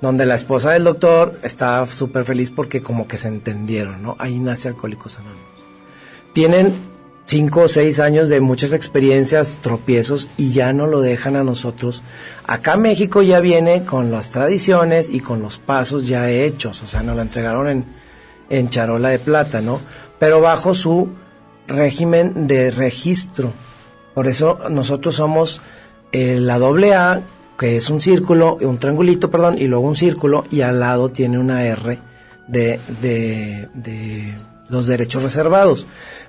[0.00, 4.16] donde la esposa del doctor estaba súper feliz porque como que se entendieron, ¿no?
[4.18, 5.44] Ahí nace Alcohólicos Anónimos.
[6.32, 6.72] Tienen
[7.26, 12.02] 5 o 6 años de muchas experiencias, tropiezos, y ya no lo dejan a nosotros.
[12.46, 17.02] Acá México ya viene con las tradiciones y con los pasos ya hechos, o sea,
[17.02, 17.84] nos lo entregaron en,
[18.48, 19.80] en charola de plata, ¿no?
[20.18, 21.10] Pero bajo su
[21.68, 23.52] régimen de registro.
[24.14, 25.62] Por eso nosotros somos
[26.12, 27.22] eh, la doble A,
[27.60, 31.38] que es un círculo, un triangulito, perdón, y luego un círculo, y al lado tiene
[31.38, 31.98] una R
[32.48, 34.34] de, de, de
[34.70, 35.86] los derechos reservados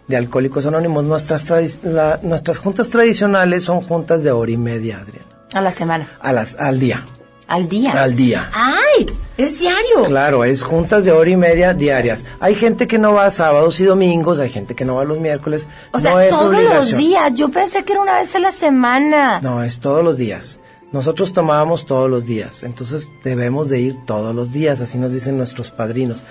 [0.09, 1.05] de Alcohólicos Anónimos.
[1.05, 1.47] Nuestras,
[1.83, 6.07] la- nuestras juntas tradicionales son juntas de hora y media, Adrián, A la semana.
[6.21, 7.05] a las, al día.
[7.47, 7.91] ¿Al día?
[7.91, 8.49] Al día.
[8.53, 9.05] ¡Ay!
[9.37, 10.03] ¡Es diario!
[10.05, 12.25] Claro, es juntas de hora y media diarias.
[12.39, 15.67] Hay gente que no va sábados y domingos, hay gente que no va los miércoles.
[15.91, 17.33] O sea, no es todos los días.
[17.33, 19.41] Yo pensé que era una vez a la semana.
[19.41, 20.60] No, es todos los días.
[20.91, 25.37] Nosotros tomábamos todos los días, entonces debemos de ir todos los días, así nos dicen
[25.37, 26.23] nuestros padrinos.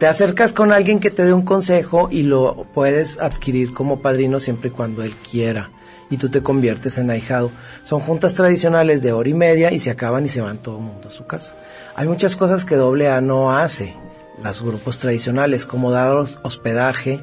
[0.00, 4.40] Te acercas con alguien que te dé un consejo y lo puedes adquirir como padrino
[4.40, 5.70] siempre y cuando él quiera
[6.10, 7.50] y tú te conviertes en ahijado.
[7.84, 10.84] Son juntas tradicionales de hora y media y se acaban y se van todo el
[10.84, 11.54] mundo a su casa.
[11.94, 13.94] Hay muchas cosas que doble A no hace,
[14.42, 17.20] los grupos tradicionales, como dar hos- hospedaje,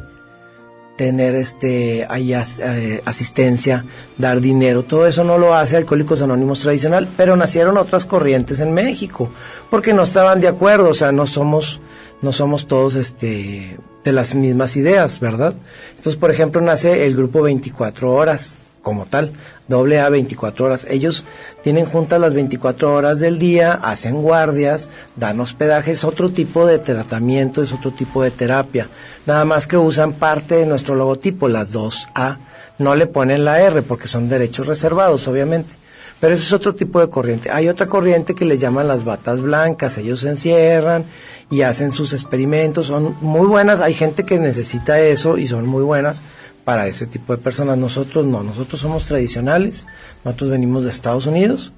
[0.97, 3.85] tener este ahí as- eh, asistencia,
[4.17, 8.73] dar dinero, todo eso no lo hace Alcohólicos Anónimos tradicional, pero nacieron otras corrientes en
[8.73, 9.29] México,
[9.69, 11.81] porque no estaban de acuerdo, o sea, no somos
[12.21, 15.53] no somos todos este de las mismas ideas, ¿verdad?
[15.91, 18.55] Entonces, por ejemplo, nace el grupo 24 horas
[18.85, 19.31] como tal,
[19.67, 20.85] doble A 24 horas.
[20.87, 21.25] Ellos
[21.63, 26.77] tienen juntas las 24 horas del día, hacen guardias, dan hospedaje, es otro tipo de
[26.77, 28.87] tratamiento, es otro tipo de terapia.
[29.25, 32.37] Nada más que usan parte de nuestro logotipo, las 2A.
[32.77, 35.73] No le ponen la R porque son derechos reservados, obviamente.
[36.19, 37.49] Pero ese es otro tipo de corriente.
[37.49, 39.97] Hay otra corriente que le llaman las batas blancas.
[39.97, 41.05] Ellos se encierran
[41.49, 42.87] y hacen sus experimentos.
[42.87, 43.81] Son muy buenas.
[43.81, 46.21] Hay gente que necesita eso y son muy buenas
[46.65, 47.77] para ese tipo de personas.
[47.77, 48.43] Nosotros no.
[48.43, 49.87] Nosotros somos tradicionales.
[50.25, 51.71] Nosotros venimos de Estados Unidos.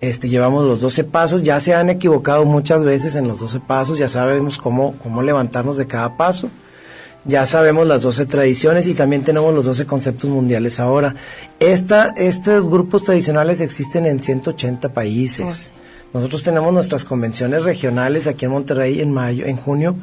[0.00, 1.42] Este, llevamos los 12 pasos.
[1.42, 3.98] Ya se han equivocado muchas veces en los 12 pasos.
[3.98, 6.48] Ya sabemos cómo, cómo levantarnos de cada paso.
[7.24, 11.14] Ya sabemos las 12 tradiciones y también tenemos los 12 conceptos mundiales ahora.
[11.60, 15.72] Esta, estos grupos tradicionales existen en 180 países.
[16.12, 19.96] Nosotros tenemos nuestras convenciones regionales aquí en Monterrey en mayo, en junio,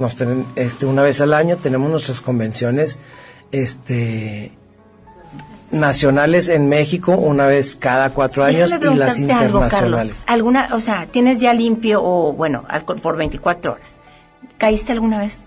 [0.00, 2.98] nos tienen, este, una vez al año tenemos nuestras convenciones,
[3.52, 4.52] este,
[5.70, 9.70] nacionales en México una vez cada cuatro años y las algo, internacionales.
[9.70, 10.24] Carlos.
[10.26, 13.96] ¿Alguna, o sea, tienes ya limpio o, bueno, alcohol por 24 horas?
[14.58, 15.38] ¿Caíste alguna vez?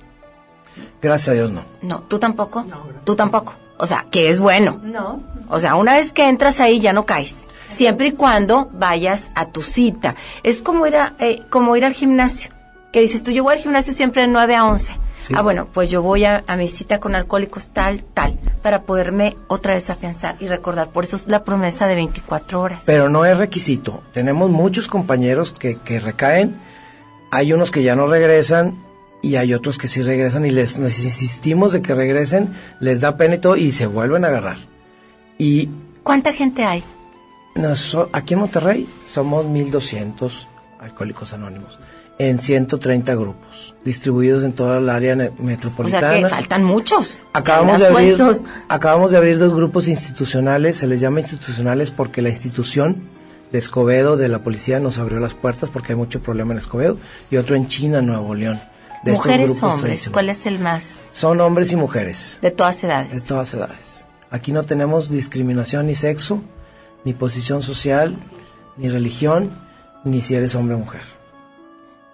[1.02, 1.64] Gracias a Dios no.
[1.82, 2.66] No, ¿tú tampoco?
[3.04, 3.54] Tú tampoco.
[3.78, 4.80] O sea, que es bueno.
[4.84, 5.22] No.
[5.50, 7.48] O sea, una vez que entras ahí ya no caes.
[7.68, 10.16] Siempre y cuando vayas a tu cita.
[10.44, 12.52] Es como ir, a, eh, como ir al gimnasio.
[12.92, 14.98] Que dices tú, yo voy al gimnasio siempre de 9 a 11.
[15.34, 19.36] Ah, bueno, pues yo voy a, a mi cita con alcohólicos tal, tal, para poderme
[19.48, 20.90] otra vez afianzar y recordar.
[20.90, 22.84] Por eso es la promesa de 24 horas.
[22.86, 24.02] Pero no es requisito.
[24.14, 26.56] Tenemos muchos compañeros que, que recaen,
[27.32, 28.78] hay unos que ya no regresan
[29.22, 33.18] y hay otros que sí regresan y les, les insistimos de que regresen, les da
[33.18, 34.58] pena y todo y se vuelven a agarrar.
[35.38, 35.70] Y
[36.04, 36.84] ¿Cuánta gente hay?
[37.56, 40.48] noso- aquí en Monterrey somos 1200
[40.80, 41.80] alcohólicos anónimos.
[42.18, 46.12] En 130 grupos, distribuidos en toda el área ne- O metropolitana.
[46.14, 47.20] sea que faltan muchos.
[47.34, 48.44] Acabamos de abrir, sueltos.
[48.70, 53.10] acabamos de abrir dos grupos institucionales, se les llama institucionales porque la institución
[53.52, 56.98] de Escobedo de la policía nos abrió las puertas porque hay mucho problema en Escobedo
[57.30, 58.60] y otro en China, Nuevo León.
[59.04, 60.10] De estos Mujeres, grupos hombres, tradicionales.
[60.14, 60.88] ¿cuál es el más?
[61.12, 63.14] Son hombres y mujeres De todas edades.
[63.14, 64.08] de todas edades.
[64.32, 66.42] Aquí no tenemos discriminación ni sexo,
[67.04, 68.16] ni posición social,
[68.78, 69.52] ni religión,
[70.06, 71.02] ni si eres hombre o mujer.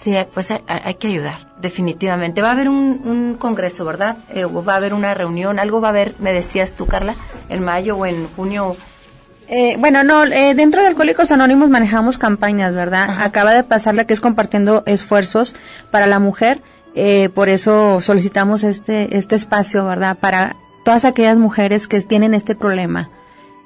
[0.02, 2.42] Sí, pues hay, hay que ayudar, definitivamente.
[2.42, 4.18] Va a haber un, un congreso, ¿verdad?
[4.34, 7.14] Eh, o va a haber una reunión, algo va a haber, me decías tú, Carla,
[7.50, 8.76] en mayo o en junio.
[9.48, 13.22] Eh, bueno, no, eh, dentro de Alcohólicos Anónimos manejamos campañas, ¿verdad?
[13.22, 15.56] Acaba de pasar la que es compartiendo esfuerzos
[15.92, 16.64] para la mujer,
[16.96, 20.18] eh, por eso solicitamos este, este espacio, ¿verdad?
[20.18, 23.12] Para todas aquellas mujeres que tienen este problema.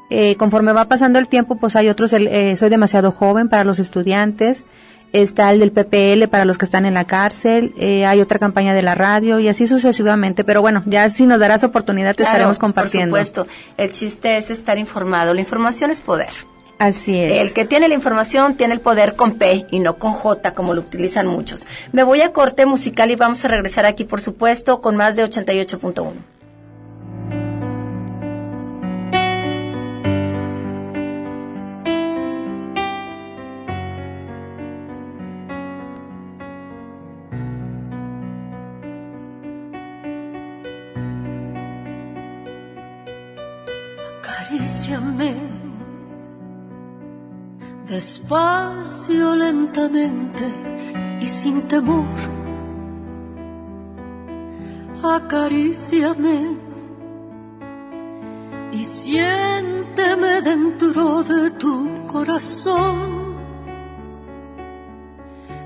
[0.10, 3.64] Eh, conforme va pasando el tiempo, pues hay otros, el, eh, soy demasiado joven para
[3.64, 4.66] los estudiantes,
[5.14, 8.74] está el del PPL para los que están en la cárcel, eh, hay otra campaña
[8.74, 12.32] de la radio y así sucesivamente, pero bueno, ya si nos darás oportunidad te Claro,
[12.32, 13.16] estaremos compartiendo.
[13.16, 15.34] Por supuesto, el chiste es estar informado.
[15.34, 16.30] La información es poder.
[16.78, 17.42] Así es.
[17.42, 20.74] El que tiene la información tiene el poder con P y no con J, como
[20.74, 21.66] lo utilizan muchos.
[21.94, 25.24] Me voy a corte musical y vamos a regresar aquí, por supuesto, con más de
[25.24, 26.35] 88.1.
[47.96, 50.46] despacio, lentamente
[51.22, 52.18] y sin temor.
[55.02, 56.58] Acaríciame
[58.74, 62.98] y siénteme dentro de tu corazón.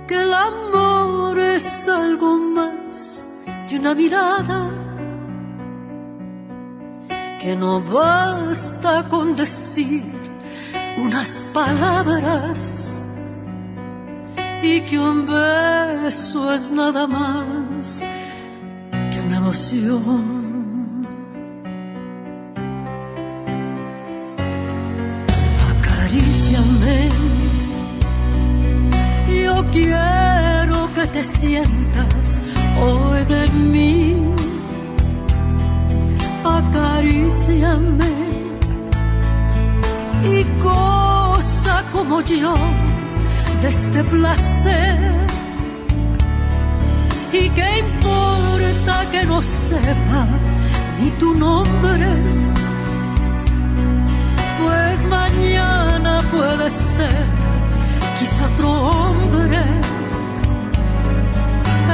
[0.07, 3.27] Que el amor es algo más
[3.67, 4.59] que una mirada
[7.41, 10.18] que no basta con decir
[11.03, 12.95] unas palabras
[14.61, 18.05] y que un beso es nada más
[19.11, 20.39] que una emoción.
[25.71, 27.09] Acaríciame,
[29.43, 32.39] yo quiero que te sientas
[32.81, 34.29] hoy de mí
[36.43, 38.28] acaríciame
[40.23, 42.53] y cosa como yo
[43.61, 44.97] de este placer.
[47.31, 50.27] ¿Y qué importa que no sepa
[50.99, 52.07] ni tu nombre?
[54.61, 57.25] Pues mañana puede ser
[58.17, 59.63] quizá otro hombre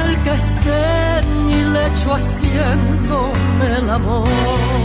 [0.06, 4.85] el que esté en mi lecho haciéndome el amor.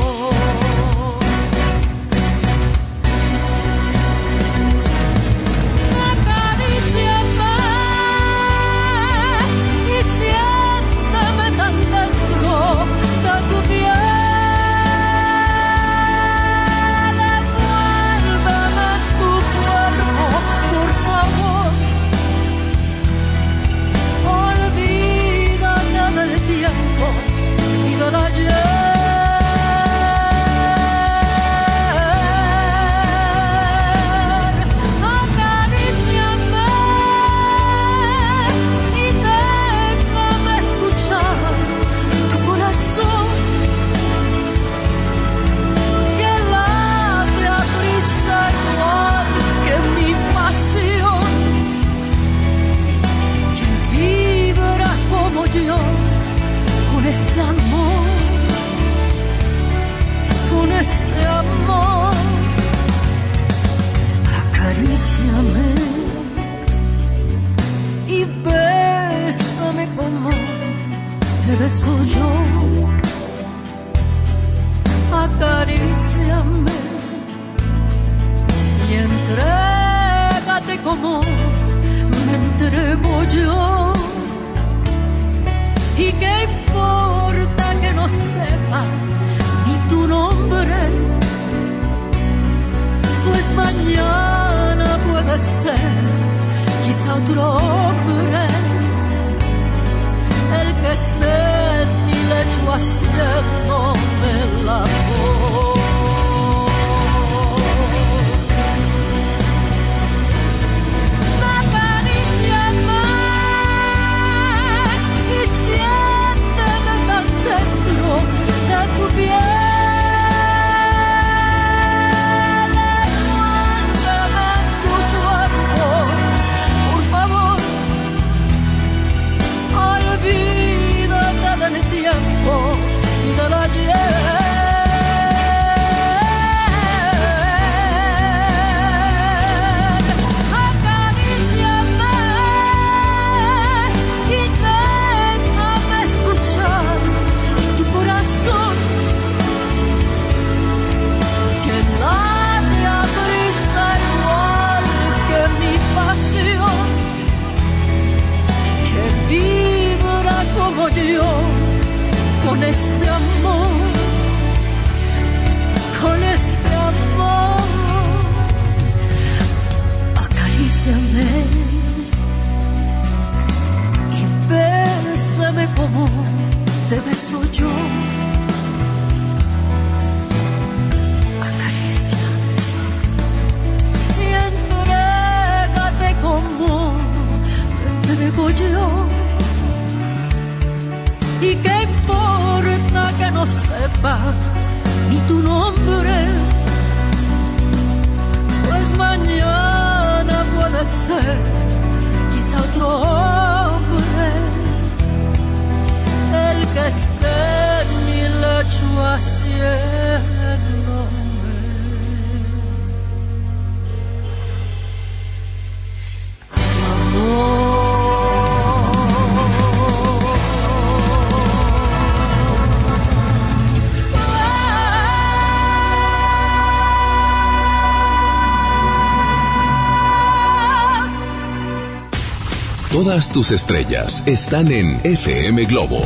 [233.28, 236.00] Tus estrellas están en FM Globo.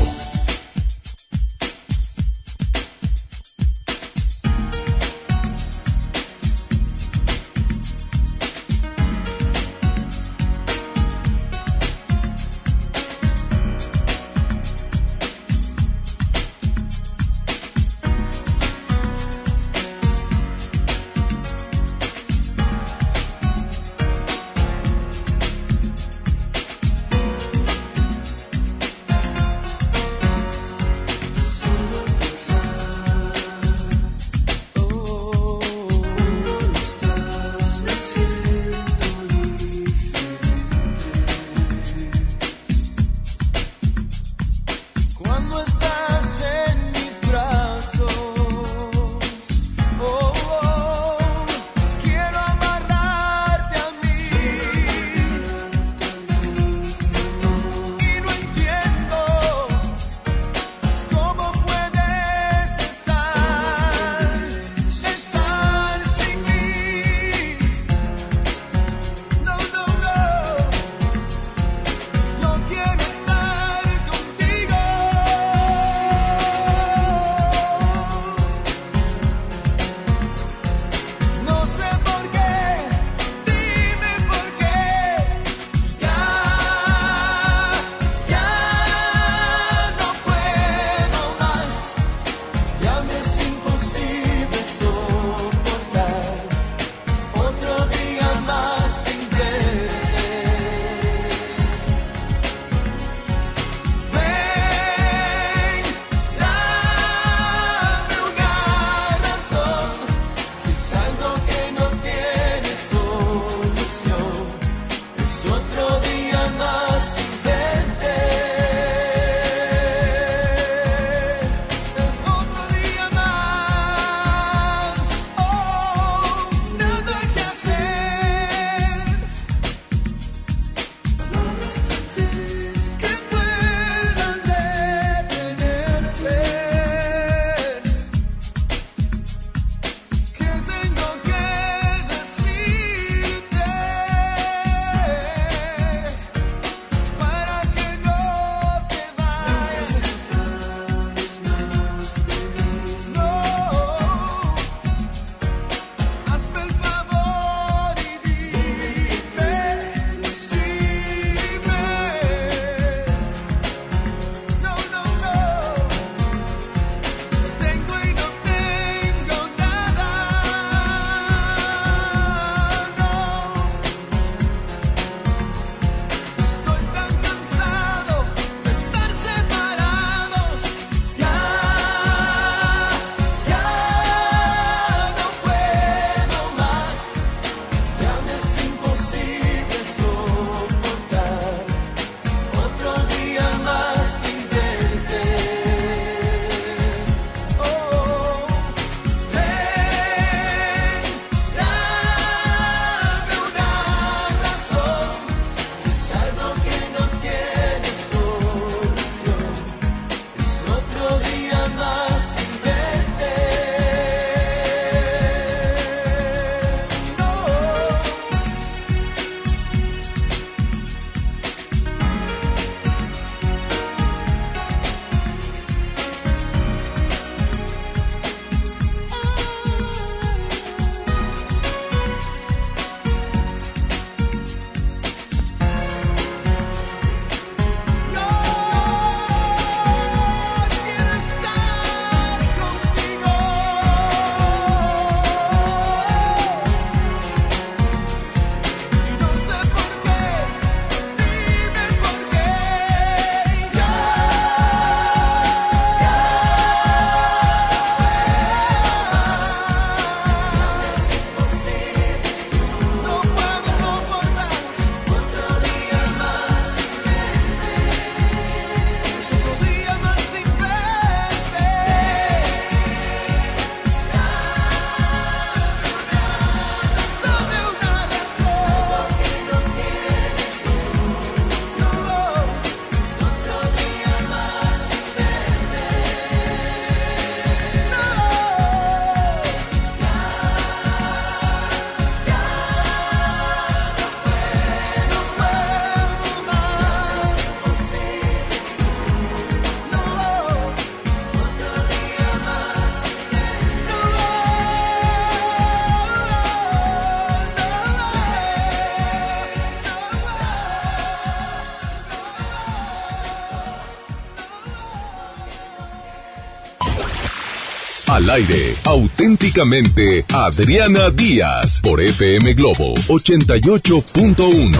[318.34, 324.76] Aire, auténticamente Adriana Díaz por FM Globo 88.1.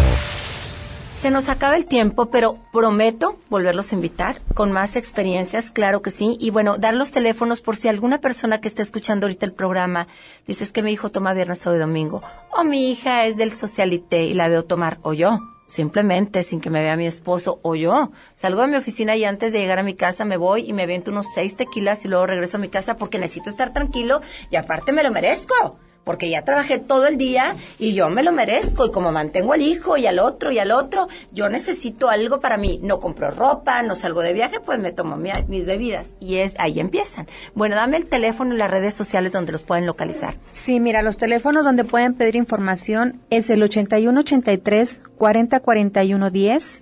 [1.13, 6.11] Se nos acaba el tiempo, pero prometo volverlos a invitar con más experiencias, claro que
[6.11, 6.37] sí.
[6.41, 10.09] Y bueno, dar los teléfonos por si alguna persona que está escuchando ahorita el programa
[10.49, 14.35] dices que mi hijo toma viernes, y domingo, o mi hija es del socialité y
[14.35, 18.11] la veo tomar, o yo, simplemente sin que me vea mi esposo, o yo.
[18.35, 20.87] Salgo de mi oficina y antes de llegar a mi casa me voy y me
[20.87, 24.21] viento unos seis tequilas y luego regreso a mi casa porque necesito estar tranquilo
[24.51, 28.33] y aparte me lo merezco porque ya trabajé todo el día y yo me lo
[28.33, 32.41] merezco y como mantengo al hijo y al otro y al otro, yo necesito algo
[32.41, 32.79] para mí.
[32.83, 36.81] No compro ropa, no salgo de viaje, pues me tomo mis bebidas y es ahí
[36.81, 37.27] empiezan.
[37.55, 40.37] Bueno, dame el teléfono y las redes sociales donde los pueden localizar.
[40.53, 46.81] Sí, mira, los teléfonos donde pueden pedir información es el 8183 4041 10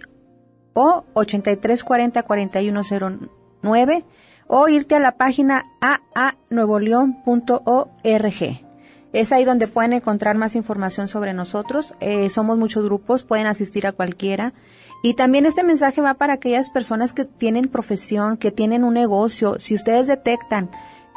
[0.75, 4.05] o 83 40 4109
[4.47, 8.72] o irte a la página aanuevoleón.org.
[9.13, 11.95] Es ahí donde pueden encontrar más información sobre nosotros.
[12.01, 14.55] Eh, somos muchos grupos, pueden asistir a cualquiera.
[15.03, 19.59] Y también este mensaje va para aquellas personas que tienen profesión, que tienen un negocio.
[19.59, 20.71] Si ustedes detectan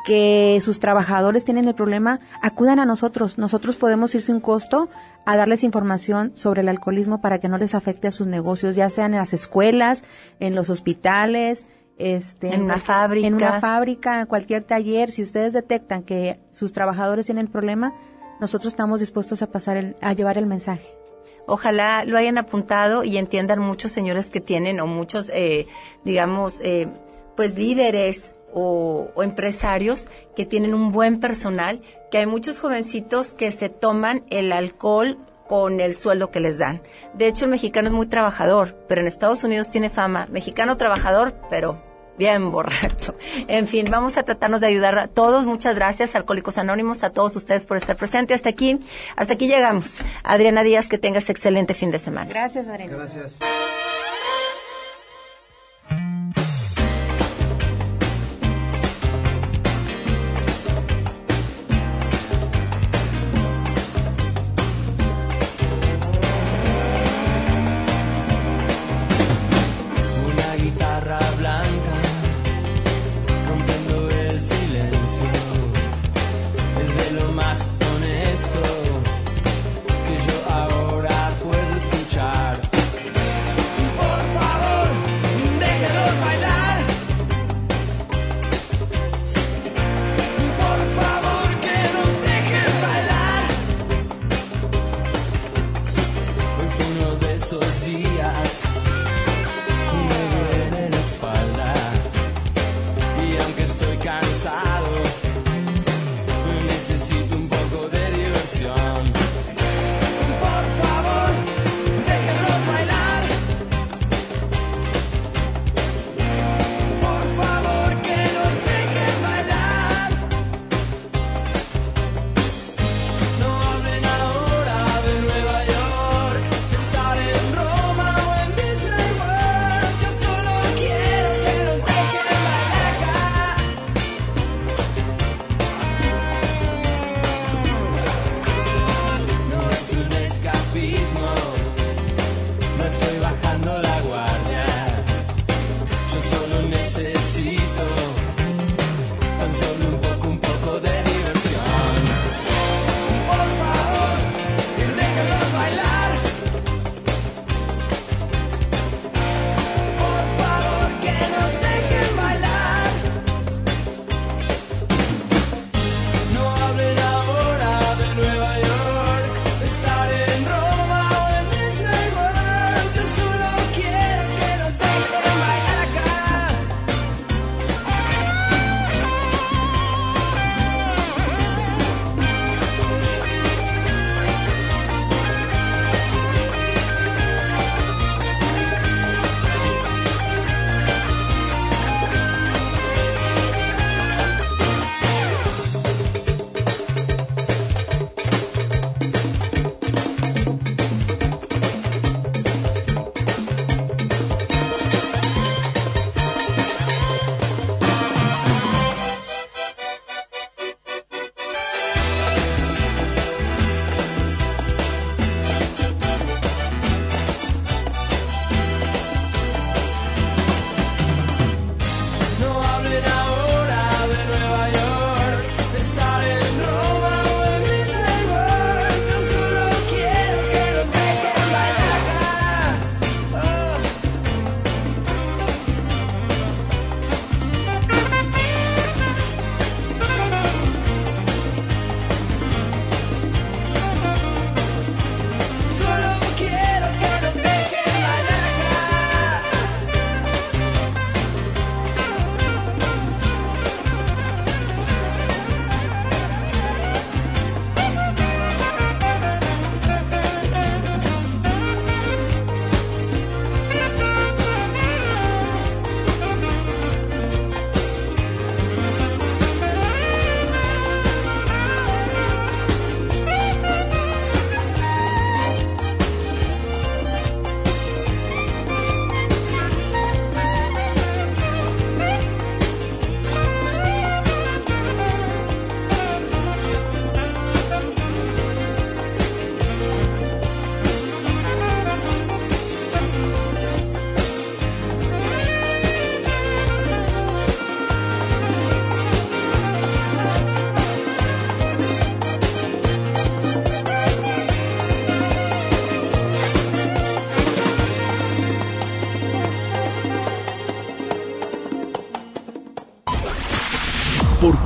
[0.06, 3.38] que sus trabajadores tienen el problema, acudan a nosotros.
[3.38, 4.90] Nosotros podemos ir sin costo
[5.26, 8.90] a darles información sobre el alcoholismo para que no les afecte a sus negocios, ya
[8.92, 10.04] sean en las escuelas,
[10.40, 11.66] en los hospitales,
[11.98, 13.28] este, en una fábrica.
[13.28, 17.94] En una fábrica, cualquier taller, si ustedes detectan que sus trabajadores tienen problema,
[18.40, 20.90] nosotros estamos dispuestos a pasar el, a llevar el mensaje.
[21.48, 25.68] Ojalá lo hayan apuntado y entiendan muchos señores que tienen o muchos, eh,
[26.04, 26.88] digamos, eh,
[27.36, 33.52] pues líderes o, o, empresarios que tienen un buen personal, que hay muchos jovencitos que
[33.52, 36.82] se toman el alcohol con el sueldo que les dan.
[37.14, 40.28] De hecho, el mexicano es muy trabajador, pero en Estados Unidos tiene fama.
[40.32, 41.82] Mexicano trabajador, pero
[42.18, 43.16] bien borracho.
[43.48, 45.46] En fin, vamos a tratarnos de ayudar a todos.
[45.46, 48.36] Muchas gracias, Alcohólicos Anónimos, a todos ustedes por estar presentes.
[48.36, 48.80] Hasta aquí,
[49.16, 50.00] hasta aquí llegamos.
[50.24, 52.30] Adriana Díaz, que tengas excelente fin de semana.
[52.30, 52.98] Gracias, Adriana.
[52.98, 53.40] Gracias.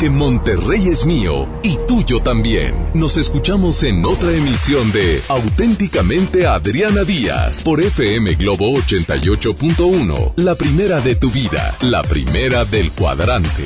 [0.10, 2.76] Monterrey es mío y tuyo también.
[2.94, 11.02] Nos escuchamos en otra emisión de Auténticamente Adriana Díaz por FM Globo 88.1, la primera
[11.02, 13.66] de tu vida, la primera del cuadrante.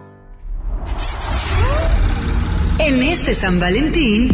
[2.79, 4.29] En este San Valentín,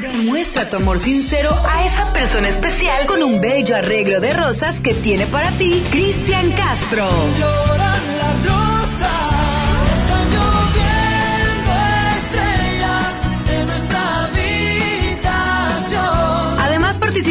[0.00, 4.94] demuestra tu amor sincero a esa persona especial con un bello arreglo de rosas que
[4.94, 7.75] tiene para ti Cristian Castro.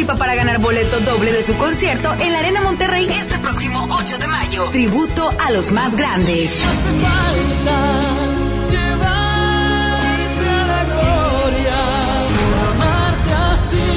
[0.06, 4.18] Participa para ganar boleto doble de su concierto en la Arena Monterrey este próximo 8
[4.18, 4.68] de mayo.
[4.70, 6.64] Tributo a los más grandes.
[6.64, 6.66] Hace
[7.02, 7.78] falta
[8.70, 11.78] llevarte a la gloria,
[12.70, 13.88] amarte así,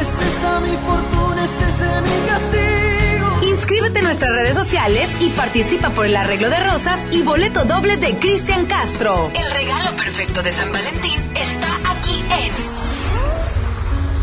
[0.00, 3.52] es esa mi fortuna, es ese mi castigo.
[3.52, 7.96] Inscríbete en nuestras redes sociales y participa por el arreglo de rosas y boleto doble
[7.96, 9.30] de Cristian Castro.
[9.34, 12.67] El regalo perfecto de San Valentín está aquí en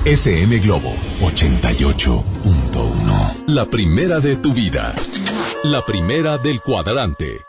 [0.05, 3.45] FM Globo 88.1.
[3.47, 4.93] La primera de tu vida.
[5.63, 7.43] La primera del cuadrante.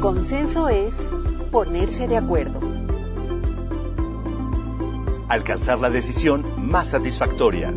[0.00, 0.94] Consenso es
[1.52, 2.60] ponerse de acuerdo.
[5.28, 7.74] Alcanzar la decisión más satisfactoria.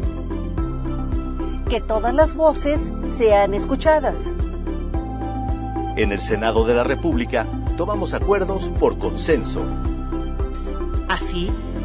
[1.68, 2.80] Que todas las voces
[3.18, 4.16] sean escuchadas.
[5.98, 7.46] En el Senado de la República
[7.76, 9.66] tomamos acuerdos por consenso.
[11.10, 11.52] Así,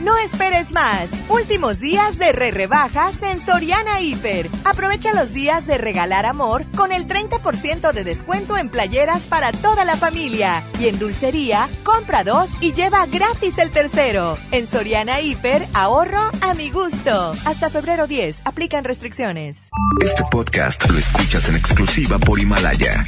[0.00, 1.10] No esperes más.
[1.28, 4.48] Últimos días de re rebajas en Soriana Hiper.
[4.64, 9.84] Aprovecha los días de regalar amor con el 30% de descuento en playeras para toda
[9.84, 10.64] la familia.
[10.78, 14.36] Y en dulcería, compra dos y lleva gratis el tercero.
[14.52, 17.34] En Soriana Hiper, ahorro a mi gusto.
[17.46, 19.70] Hasta febrero 10, aplican restricciones.
[20.04, 23.04] Este podcast lo escuchas en exclusiva por Himalaya.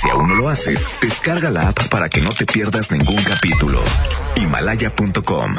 [0.00, 3.80] Si aún no lo haces, descarga la app para que no te pierdas ningún capítulo.
[4.36, 5.56] Himalaya.com